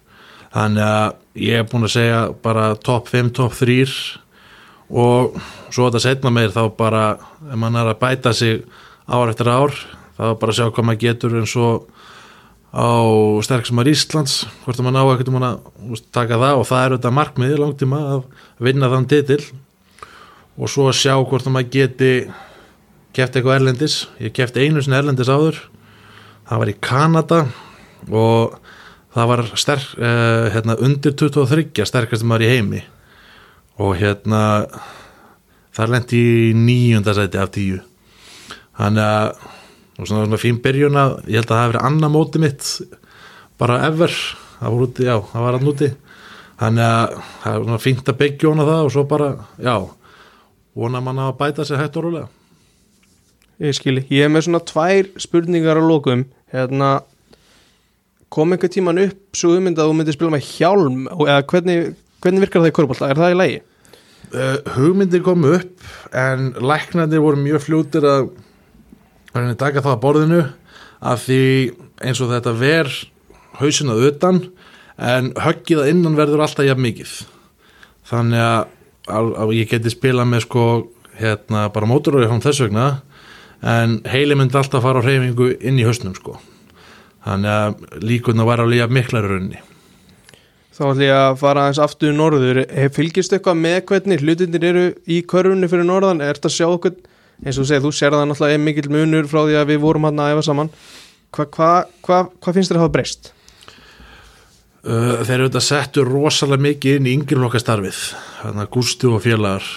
Þannig 0.54 0.84
að 0.86 1.44
ég 1.44 1.62
er 1.62 1.70
búin 1.70 1.86
að 1.88 1.94
segja 1.96 2.20
bara 2.44 2.66
top 2.78 3.08
5, 3.10 3.32
top 3.34 3.56
3 3.58 3.86
og 4.94 5.38
svo 5.72 5.88
þetta 5.88 6.02
setna 6.02 6.30
meir 6.34 6.52
þá 6.54 6.68
bara 6.76 7.04
ef 7.16 7.56
maður 7.58 7.80
er 7.80 7.92
að 7.94 8.02
bæta 8.02 8.34
sig 8.36 8.62
ár 9.08 9.32
eftir 9.32 9.50
ár 9.50 9.74
þá 10.14 10.24
bara 10.38 10.52
að 10.52 10.58
sjá 10.58 10.68
hvað 10.68 10.86
maður 10.86 11.02
getur 11.02 11.38
eins 11.40 11.54
og 11.58 11.88
á 12.74 12.90
sterksumar 13.46 13.86
Íslands 13.86 14.40
hvort 14.64 14.80
að 14.80 14.88
maður 14.88 14.96
ná 14.96 15.12
ekkert 15.12 15.30
um 15.30 15.38
að 15.38 16.00
taka 16.14 16.40
það 16.42 16.58
og 16.58 16.66
það 16.66 16.80
er 16.80 16.94
auðvitað 16.94 17.14
markmiði 17.18 17.60
langtíma 17.60 18.00
að 18.10 18.24
vinna 18.66 18.90
þann 18.90 19.06
titil. 19.12 19.38
Og 20.58 20.70
svo 20.70 20.88
að 20.90 20.98
sjá 20.98 21.14
hvort 21.14 21.46
að 21.46 21.54
maður 21.54 21.70
geti 21.76 22.10
kæft 23.14 23.38
eitthvað 23.38 23.60
erlendis. 23.60 23.96
Ég 24.18 24.34
kæfti 24.34 24.66
einu 24.66 24.82
sinni 24.82 24.98
erlendis 24.98 25.30
áður. 25.30 25.60
Það 26.48 26.60
var 26.62 26.72
í 26.72 26.76
Kanada 26.82 27.40
og 28.10 28.58
það 29.14 29.30
var 29.30 29.44
sterk, 29.54 29.86
eh, 30.02 30.50
hérna, 30.54 30.76
undir 30.82 31.14
23 31.14 31.86
sterkast 31.86 32.26
maður 32.26 32.46
í 32.48 32.52
heimi. 32.56 32.82
Og 33.78 33.96
hérna 34.02 34.66
það 35.74 35.90
lendi 35.94 36.22
í 36.50 36.54
nýjundasæti 36.58 37.38
af 37.38 37.54
tíu. 37.54 37.80
Þannig 38.74 39.06
að 39.06 39.53
og 39.98 40.06
svona, 40.08 40.24
svona 40.26 40.40
fín 40.40 40.60
byrjun 40.64 40.98
að 40.98 41.16
ég 41.28 41.40
held 41.40 41.48
að 41.48 41.54
það 41.54 41.62
hefði 41.62 41.74
verið 41.74 41.88
annar 41.90 42.14
móti 42.14 42.42
mitt 42.42 42.70
bara 43.60 43.80
ever. 43.88 44.14
Það 44.58 44.74
var 44.74 44.86
úti, 44.86 45.06
já, 45.06 45.16
það 45.30 45.44
var 45.44 45.58
alltaf 45.58 45.74
úti. 45.74 45.90
Þannig 46.54 46.86
að 46.86 47.18
það 47.42 47.50
er 47.52 47.66
svona 47.66 47.82
fínt 47.82 48.10
að 48.10 48.18
byggja 48.22 48.50
hona 48.50 48.68
það 48.70 48.86
og 48.86 48.94
svo 48.94 49.04
bara, 49.10 49.28
já 49.58 49.76
vona 50.74 51.02
manna 51.02 51.28
að 51.30 51.38
bæta 51.38 51.66
sér 51.66 51.82
hægt 51.82 51.98
og 51.98 52.08
rólega. 52.08 52.28
Ég 53.62 53.76
skilji, 53.78 54.06
ég 54.10 54.26
hef 54.26 54.32
með 54.34 54.46
svona 54.48 54.62
tvær 54.66 55.10
spurningar 55.22 55.78
á 55.78 55.82
lókum 55.84 56.24
hérna 56.54 56.88
kom 58.34 58.54
einhver 58.54 58.72
tíman 58.72 58.98
upp 59.04 59.38
svo 59.38 59.52
ummynd 59.54 59.78
að 59.78 59.90
þú 59.90 59.98
myndir 59.98 60.16
spila 60.16 60.34
með 60.34 60.48
hjálm 60.56 61.04
eða 61.12 61.44
hvernig, 61.52 61.94
hvernig 62.24 62.42
virkar 62.42 62.64
það 62.64 62.72
í 62.72 62.74
korfbólta, 62.78 63.10
er 63.10 63.20
það 63.20 63.34
í 63.34 63.38
lægi? 63.38 63.60
Uh, 64.34 64.56
hugmyndir 64.74 65.22
kom 65.22 65.44
upp 65.46 65.84
en 66.18 66.48
læknarnir 66.58 67.22
voru 67.22 67.38
mjög 67.38 67.62
fljótir 67.68 68.06
að 68.10 68.32
verðinni 69.34 69.58
taka 69.60 69.82
það 69.82 69.96
að 69.96 70.02
borðinu 70.04 70.42
af 71.04 71.24
því 71.26 71.42
eins 72.04 72.22
og 72.24 72.30
þetta 72.32 72.54
ver 72.60 72.90
hausinað 73.60 74.06
utan 74.08 74.40
en 74.94 75.32
höggiða 75.42 75.88
innan 75.90 76.16
verður 76.18 76.44
alltaf 76.46 76.66
jafn 76.66 76.84
mikið. 76.84 77.12
Þannig 78.08 78.44
að, 78.44 78.72
að, 79.10 79.34
að 79.42 79.54
ég 79.58 79.70
geti 79.74 79.92
spila 79.92 80.26
með 80.28 80.46
sko 80.46 80.64
hérna 81.18 81.68
bara 81.74 81.90
móturöri 81.90 82.30
hán 82.30 82.42
þess 82.44 82.64
vegna 82.64 82.88
en 83.64 84.00
heili 84.10 84.36
myndi 84.38 84.58
alltaf 84.58 84.84
fara 84.84 85.00
á 85.00 85.06
hreyfingu 85.06 85.52
inn 85.60 85.78
í 85.80 85.86
hausnum 85.86 86.16
sko. 86.16 86.38
Þannig 87.24 87.54
að 87.54 88.02
líkunna 88.04 88.44
var 88.46 88.60
alveg 88.60 88.82
jafn 88.82 88.98
miklar 88.98 89.30
raunni 89.30 89.62
Þá 90.74 90.80
ætlum 90.88 91.04
ég 91.04 91.14
að 91.14 91.36
fara 91.38 91.64
aðeins 91.64 91.78
aftur 91.84 92.10
í 92.10 92.14
norður 92.18 92.58
fylgist 92.96 93.34
eitthvað 93.36 93.60
með 93.62 93.76
hvernig 93.92 94.22
hlutinir 94.24 94.64
eru 94.66 94.86
í 95.06 95.20
körfunni 95.22 95.68
fyrir 95.70 95.86
norðan, 95.86 96.18
er 96.18 96.34
þetta 96.34 96.50
að 96.50 96.56
sjá 96.56 96.66
okkur 96.66 96.96
eins 97.42 97.56
og 97.58 97.64
þú 97.64 97.68
segir, 97.68 97.82
þú 97.84 97.92
sér 97.94 98.14
það 98.14 98.28
náttúrulega 98.30 98.60
mikil 98.62 98.90
munur 98.92 99.30
frá 99.30 99.40
því 99.42 99.56
að 99.58 99.72
við 99.72 99.80
vorum 99.82 100.06
hann 100.08 100.22
að 100.22 100.34
efa 100.34 100.44
saman. 100.46 100.70
Hvað 101.34 101.48
hva, 101.56 101.70
hva, 102.06 102.20
hva 102.38 102.54
finnst 102.54 102.70
þér 102.70 102.78
að 102.78 102.84
hafa 102.84 102.94
breyst? 102.94 103.30
Uh, 104.84 105.24
þeir 105.24 105.38
eru 105.38 105.48
þetta 105.48 105.64
settur 105.64 106.10
rosalega 106.12 106.66
mikið 106.66 106.98
inn 106.98 107.08
í 107.08 107.14
yngjurlokkastarfið 107.18 108.00
þannig 108.42 108.66
að 108.66 108.72
gústu 108.76 109.12
og 109.16 109.22
félagar. 109.24 109.68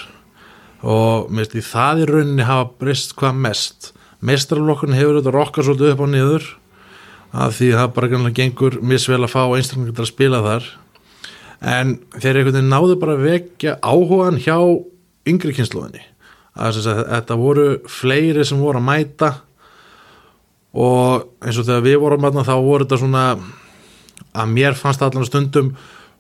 Og 0.86 1.32
finnst 1.34 1.56
því 1.56 1.64
það 1.66 2.02
í 2.02 2.10
rauninni 2.12 2.48
hafa 2.48 2.68
breyst 2.84 3.16
hvað 3.18 3.40
mest. 3.48 3.92
Mestrarlokkurinn 4.28 4.98
hefur 4.98 5.20
þetta 5.20 5.34
rokkað 5.34 5.70
svolítið 5.70 5.94
upp 5.94 6.04
á 6.04 6.08
niður 6.12 6.50
að 7.38 7.56
því 7.58 7.72
það 7.78 7.96
bara 7.96 8.10
kannski 8.12 8.36
gengur 8.38 8.78
misvel 8.82 9.22
að 9.22 9.34
fá 9.34 9.42
einstaklega 9.46 10.04
að 10.04 10.12
spila 10.12 10.44
þar. 10.46 10.68
En 11.58 11.96
þeir 12.18 12.30
eru 12.30 12.44
einhvern 12.44 12.58
veginn 12.60 12.72
náðu 12.74 13.00
bara 13.02 13.18
að 13.18 13.26
vekja 13.26 13.78
áhugan 13.82 14.38
hjá 14.44 14.58
yngri 15.28 15.56
kynsluðinni 15.58 16.04
að 16.58 16.80
þetta 16.88 17.38
voru 17.40 17.68
fleiri 17.92 18.46
sem 18.48 18.62
voru 18.62 18.82
að 18.82 18.88
mæta 18.88 19.34
og 20.78 21.30
eins 21.42 21.58
og 21.58 21.68
þegar 21.68 21.86
við 21.86 22.00
vorum 22.02 22.28
aðna 22.28 22.46
þá 22.46 22.56
voru 22.62 22.86
þetta 22.86 23.00
svona 23.02 23.24
að 24.38 24.52
mér 24.54 24.78
fannst 24.78 25.04
allan 25.06 25.26
stundum 25.28 25.72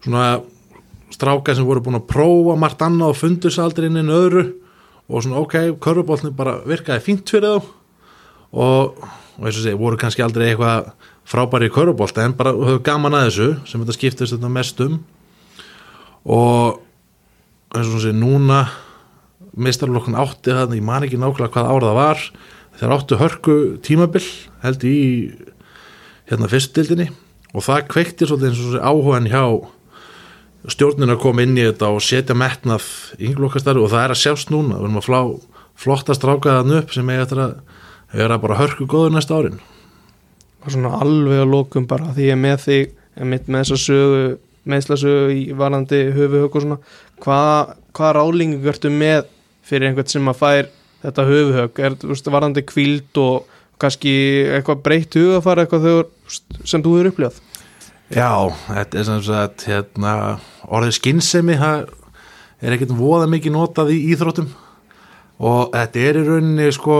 svona 0.03 0.39
strákar 1.13 1.57
sem 1.57 1.67
voru 1.67 1.83
búin 1.83 1.99
að 1.99 2.07
prófa 2.09 2.55
margt 2.59 2.81
annað 2.85 3.13
og 3.13 3.19
fundus 3.19 3.59
aldrei 3.61 3.87
inn 3.89 3.99
inn 4.01 4.13
öðru 4.13 4.45
og 5.07 5.23
svona 5.23 5.41
ok, 5.41 5.77
körfubólni 5.83 6.33
bara 6.35 6.57
virkaði 6.67 7.03
fínt 7.05 7.29
fyrir 7.31 7.57
þá. 7.57 7.69
Og, 8.57 8.97
og 9.37 9.45
eins 9.45 9.59
og 9.59 9.63
segi, 9.63 9.77
voru 9.79 9.99
kannski 9.99 10.23
aldrei 10.23 10.49
eitthvað 10.49 10.91
frábæri 11.27 11.69
í 11.69 11.73
körfubólta 11.75 12.25
en 12.25 12.35
bara 12.39 12.55
höfðu 12.55 12.81
gaman 12.87 13.15
að 13.15 13.29
þessu 13.29 13.47
sem 13.67 13.83
þetta 13.83 13.95
skiptist 13.95 14.35
þetta 14.35 14.51
mest 14.51 14.83
um 14.83 14.99
og 16.27 16.81
eins 17.75 17.91
og 17.91 18.03
segi, 18.03 18.15
núna 18.19 18.65
meistarlokkun 19.57 20.17
átti 20.19 20.53
það, 20.53 20.75
ég 20.77 20.85
man 20.85 21.05
ekki 21.05 21.19
nákvæmlega 21.19 21.53
hvað 21.53 21.71
árað 21.71 21.89
það 21.89 21.99
var 22.01 22.25
þeir 22.77 22.93
áttu 22.93 23.21
hörku 23.21 23.55
tímabill 23.85 24.27
held 24.63 24.85
í 24.85 24.97
hérna 26.29 26.49
fyrstdildinni 26.51 27.07
og 27.55 27.65
það 27.65 27.87
kveikti 27.93 28.27
svolítið 28.29 28.51
eins 28.51 28.63
og 28.67 28.87
áhugan 28.91 29.29
hjá 29.31 29.43
stjórnina 30.67 31.15
að 31.15 31.23
koma 31.23 31.45
inn 31.45 31.57
í 31.57 31.65
þetta 31.65 31.91
og 31.95 32.03
setja 32.03 32.35
metnað 32.37 32.87
í 33.17 33.29
ynglokkastarfi 33.29 33.83
og 33.83 33.93
það 33.93 34.03
er 34.03 34.13
að 34.13 34.21
sjást 34.23 34.51
núna, 34.51 34.77
við 34.77 34.87
erum 34.87 34.99
að 34.99 35.07
flá 35.07 35.21
flottast 35.77 36.25
rákaðan 36.27 36.75
upp 36.81 36.93
sem 36.93 37.09
er 37.13 37.23
eftir 37.23 37.41
að 37.43 37.55
vera 38.17 38.39
bara 38.41 38.57
hörku 38.59 38.87
góður 38.89 39.13
næsta 39.15 39.37
árin. 39.37 39.61
Og 40.65 40.73
svona 40.73 40.97
alveg 40.99 41.43
að 41.43 41.53
lókum 41.53 41.87
bara 41.87 42.11
því 42.15 42.29
ég 42.31 42.39
með 42.41 42.59
þig 42.65 42.93
með 43.17 43.47
þess 43.47 43.75
að 43.75 43.83
sögu 43.85 44.21
meðslasögu 44.67 45.31
í 45.31 45.43
varandi 45.57 46.01
höfuhög 46.15 46.55
og 46.57 46.63
svona 46.65 46.79
hvað 47.23 47.73
hva 47.97 48.11
rálingu 48.17 48.59
gertu 48.65 48.91
með 48.91 49.29
fyrir 49.67 49.89
einhvern 49.89 50.09
sem 50.11 50.31
að 50.31 50.39
fær 50.41 50.71
þetta 51.03 51.27
höfuhög, 51.27 51.81
er 51.83 51.97
þetta 51.99 52.33
varandi 52.33 52.63
kvíld 52.65 53.21
og 53.21 53.57
kannski 53.81 54.13
eitthvað 54.55 54.81
breytt 54.85 55.17
hugafara 55.19 55.65
eitthvað 55.65 55.85
þegar, 55.87 56.09
sem 56.65 56.83
þú 56.85 56.95
eru 57.01 57.13
upplifað? 57.13 57.43
Já, 58.07 58.31
þetta 58.69 58.99
er 58.99 59.07
sem 59.09 59.23
sagt 59.25 59.67
hérna, 59.67 60.13
orðið 60.71 60.95
skinnsemi 60.97 61.57
það 61.59 61.89
er 62.63 62.75
ekkert 62.77 62.95
voða 62.97 63.27
mikið 63.29 63.53
notað 63.53 63.91
í 63.93 63.99
íþróttum. 64.13 64.47
Og 65.37 65.73
þetta 65.75 66.05
er 66.07 66.17
í 66.17 66.25
rauninni 66.25 66.69
sko 66.73 66.97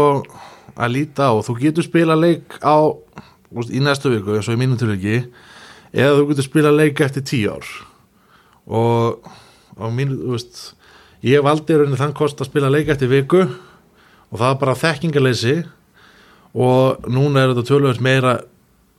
að 0.78 0.94
líta 0.94 1.32
á, 1.32 1.34
þú 1.42 1.58
getur 1.64 1.88
spila 1.88 2.18
leik 2.18 2.60
á, 2.62 2.94
í 3.72 3.82
næstu 3.82 4.12
viku 4.14 4.36
eins 4.36 4.50
og 4.52 4.58
í 4.58 4.62
mínum 4.62 4.78
tilviki 4.78 5.24
eða 5.96 6.20
þú 6.20 6.28
getur 6.32 6.46
spila 6.46 6.74
leik 6.76 7.02
eftir 7.02 7.26
tíu 7.26 7.56
ár. 7.56 7.72
Og 8.68 9.24
á 9.80 9.88
mínu, 9.88 10.20
þú 10.22 10.36
veist 10.36 10.62
ég 11.26 11.44
valdi 11.46 11.78
rauninni 11.78 11.98
þann 12.00 12.16
kost 12.18 12.42
að 12.42 12.52
spila 12.52 12.70
leik 12.74 12.92
eftir 12.94 13.10
viku 13.12 13.42
og 13.48 14.38
það 14.38 14.50
er 14.52 14.62
bara 14.62 14.78
þekkingaleysi 14.78 15.56
og 16.58 17.08
núna 17.10 17.44
er 17.44 17.54
þetta 17.54 17.68
tölvöld 17.72 18.04
meira 18.04 18.38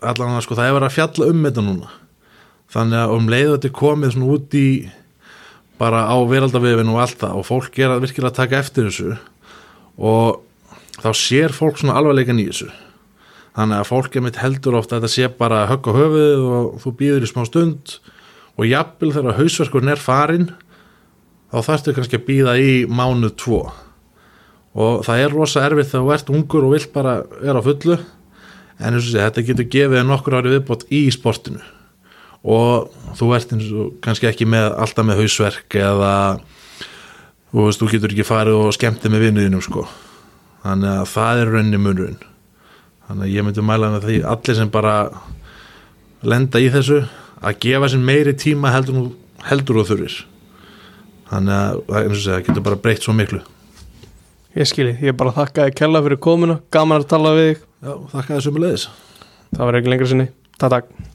allan 0.02 0.36
að 0.38 0.44
sko 0.46 0.58
það 0.58 0.68
er 0.68 0.76
verið 0.76 0.88
að 0.88 0.96
fjalla 0.96 1.30
um 1.32 1.46
þetta 1.46 1.64
núna. 1.66 1.92
Þannig 2.68 3.00
að 3.00 3.14
um 3.16 3.30
leiðu 3.32 3.54
þetta 3.54 3.76
komið 3.78 4.12
svona 4.14 4.34
út 4.34 4.58
í 4.58 4.68
bara 5.78 6.02
á 6.10 6.16
veraldavefinu 6.28 6.94
og 6.94 7.00
allt 7.04 7.22
það 7.22 7.38
og 7.38 7.48
fólk 7.48 7.78
er 7.78 7.94
að 7.94 8.04
virkilega 8.04 8.34
taka 8.40 8.60
eftir 8.60 8.88
þessu 8.88 9.16
og 9.98 10.42
þá 10.98 11.10
sér 11.16 11.54
fólk 11.54 11.80
svona 11.80 11.96
alvarleikan 11.98 12.40
í 12.42 12.48
þessu. 12.50 12.68
Þannig 13.58 13.80
að 13.80 13.90
fólk 13.90 14.16
er 14.16 14.24
mitt 14.26 14.38
heldur 14.38 14.78
ofta 14.78 14.98
að 14.98 15.06
þetta 15.06 15.14
sé 15.14 15.30
bara 15.38 15.66
högg 15.70 15.88
á 15.90 15.92
höfuð 15.96 16.46
og 16.46 16.78
þú 16.82 16.94
býður 16.98 17.26
í 17.26 17.30
smá 17.30 17.42
stund 17.48 17.98
og 18.58 18.66
jafnvel 18.68 19.14
þegar 19.14 19.38
hausverkurinn 19.38 19.94
er 19.94 20.02
farin 20.02 20.50
þá 21.48 21.58
þarftu 21.64 21.94
kannski 21.96 22.18
að 22.18 22.26
býða 22.28 22.54
í 22.60 22.72
mánuð 22.90 23.34
tvo. 23.40 23.62
Og 24.78 25.02
það 25.06 25.24
er 25.24 25.34
rosa 25.34 25.64
erfitt 25.64 25.90
þegar 25.90 26.04
þú 26.04 26.14
ert 26.14 26.32
ungur 26.34 26.68
og 26.68 26.74
vilt 26.76 26.92
bara 26.94 27.14
vera 27.40 27.62
á 27.62 27.66
fullu 27.66 27.96
en 28.78 28.94
eins 28.94 29.08
og 29.08 29.10
sé, 29.10 29.18
þetta 29.24 29.44
getur 29.48 29.70
gefið 29.72 30.06
nokkur 30.06 30.38
ári 30.38 30.52
viðbót 30.54 30.84
í 30.94 31.02
sportinu. 31.14 31.62
Og 32.46 32.92
þú 33.18 33.32
ert 33.34 33.54
eins 33.56 33.72
og 33.74 33.96
kannski 34.04 34.28
ekki 34.28 34.46
með 34.48 34.70
alltaf 34.76 35.08
með 35.08 35.24
hausverk 35.24 35.78
eða 35.80 36.12
þú 37.50 37.64
veist, 37.64 37.80
þú 37.80 37.90
getur 37.94 38.14
ekki 38.14 38.28
farið 38.28 38.60
og 38.60 38.76
skemmtið 38.76 39.14
með 39.14 39.26
vinnuðinum 39.26 39.64
sko. 39.64 39.86
Þannig 40.62 40.94
að 40.94 41.10
það 41.14 41.42
er 41.42 41.52
rauninni 41.54 41.82
munurinn. 41.82 42.22
Þannig 43.08 43.24
að 43.24 43.34
ég 43.34 43.46
myndi 43.46 43.64
mæla 43.64 43.92
með 43.94 44.06
því 44.06 44.22
allir 44.30 44.58
sem 44.58 44.70
bara 44.70 44.96
lenda 46.28 46.60
í 46.60 46.68
þessu 46.74 47.02
að 47.38 47.60
gefa 47.64 47.88
sér 47.88 48.02
meiri 48.04 48.34
tíma 48.36 48.74
heldur, 48.74 49.14
heldur 49.48 49.80
og 49.80 49.88
þurfir 49.88 50.18
þannig 51.32 51.54
að 51.58 51.82
það 52.24 52.46
getur 52.48 52.66
bara 52.70 52.80
breytt 52.86 53.04
svo 53.06 53.14
miklu. 53.16 53.42
Ég 54.58 54.68
skilji, 54.68 54.96
ég 55.04 55.16
bara 55.18 55.34
þakka 55.36 55.68
þér 55.68 55.76
kella 55.82 56.02
fyrir 56.06 56.22
komuna 56.24 56.58
Gaman 56.74 57.04
að 57.04 57.10
tala 57.12 57.34
við 57.36 57.50
þig. 57.50 57.62
Já, 57.78 57.92
þakka 58.14 58.32
þessu 58.32 58.54
með 58.54 58.64
leiðis 58.64 58.88
Það 59.52 59.62
var 59.64 59.78
ekki 59.78 59.92
lengra 59.92 60.10
sinni. 60.10 60.28
Takk, 60.58 60.72
takk 60.74 61.07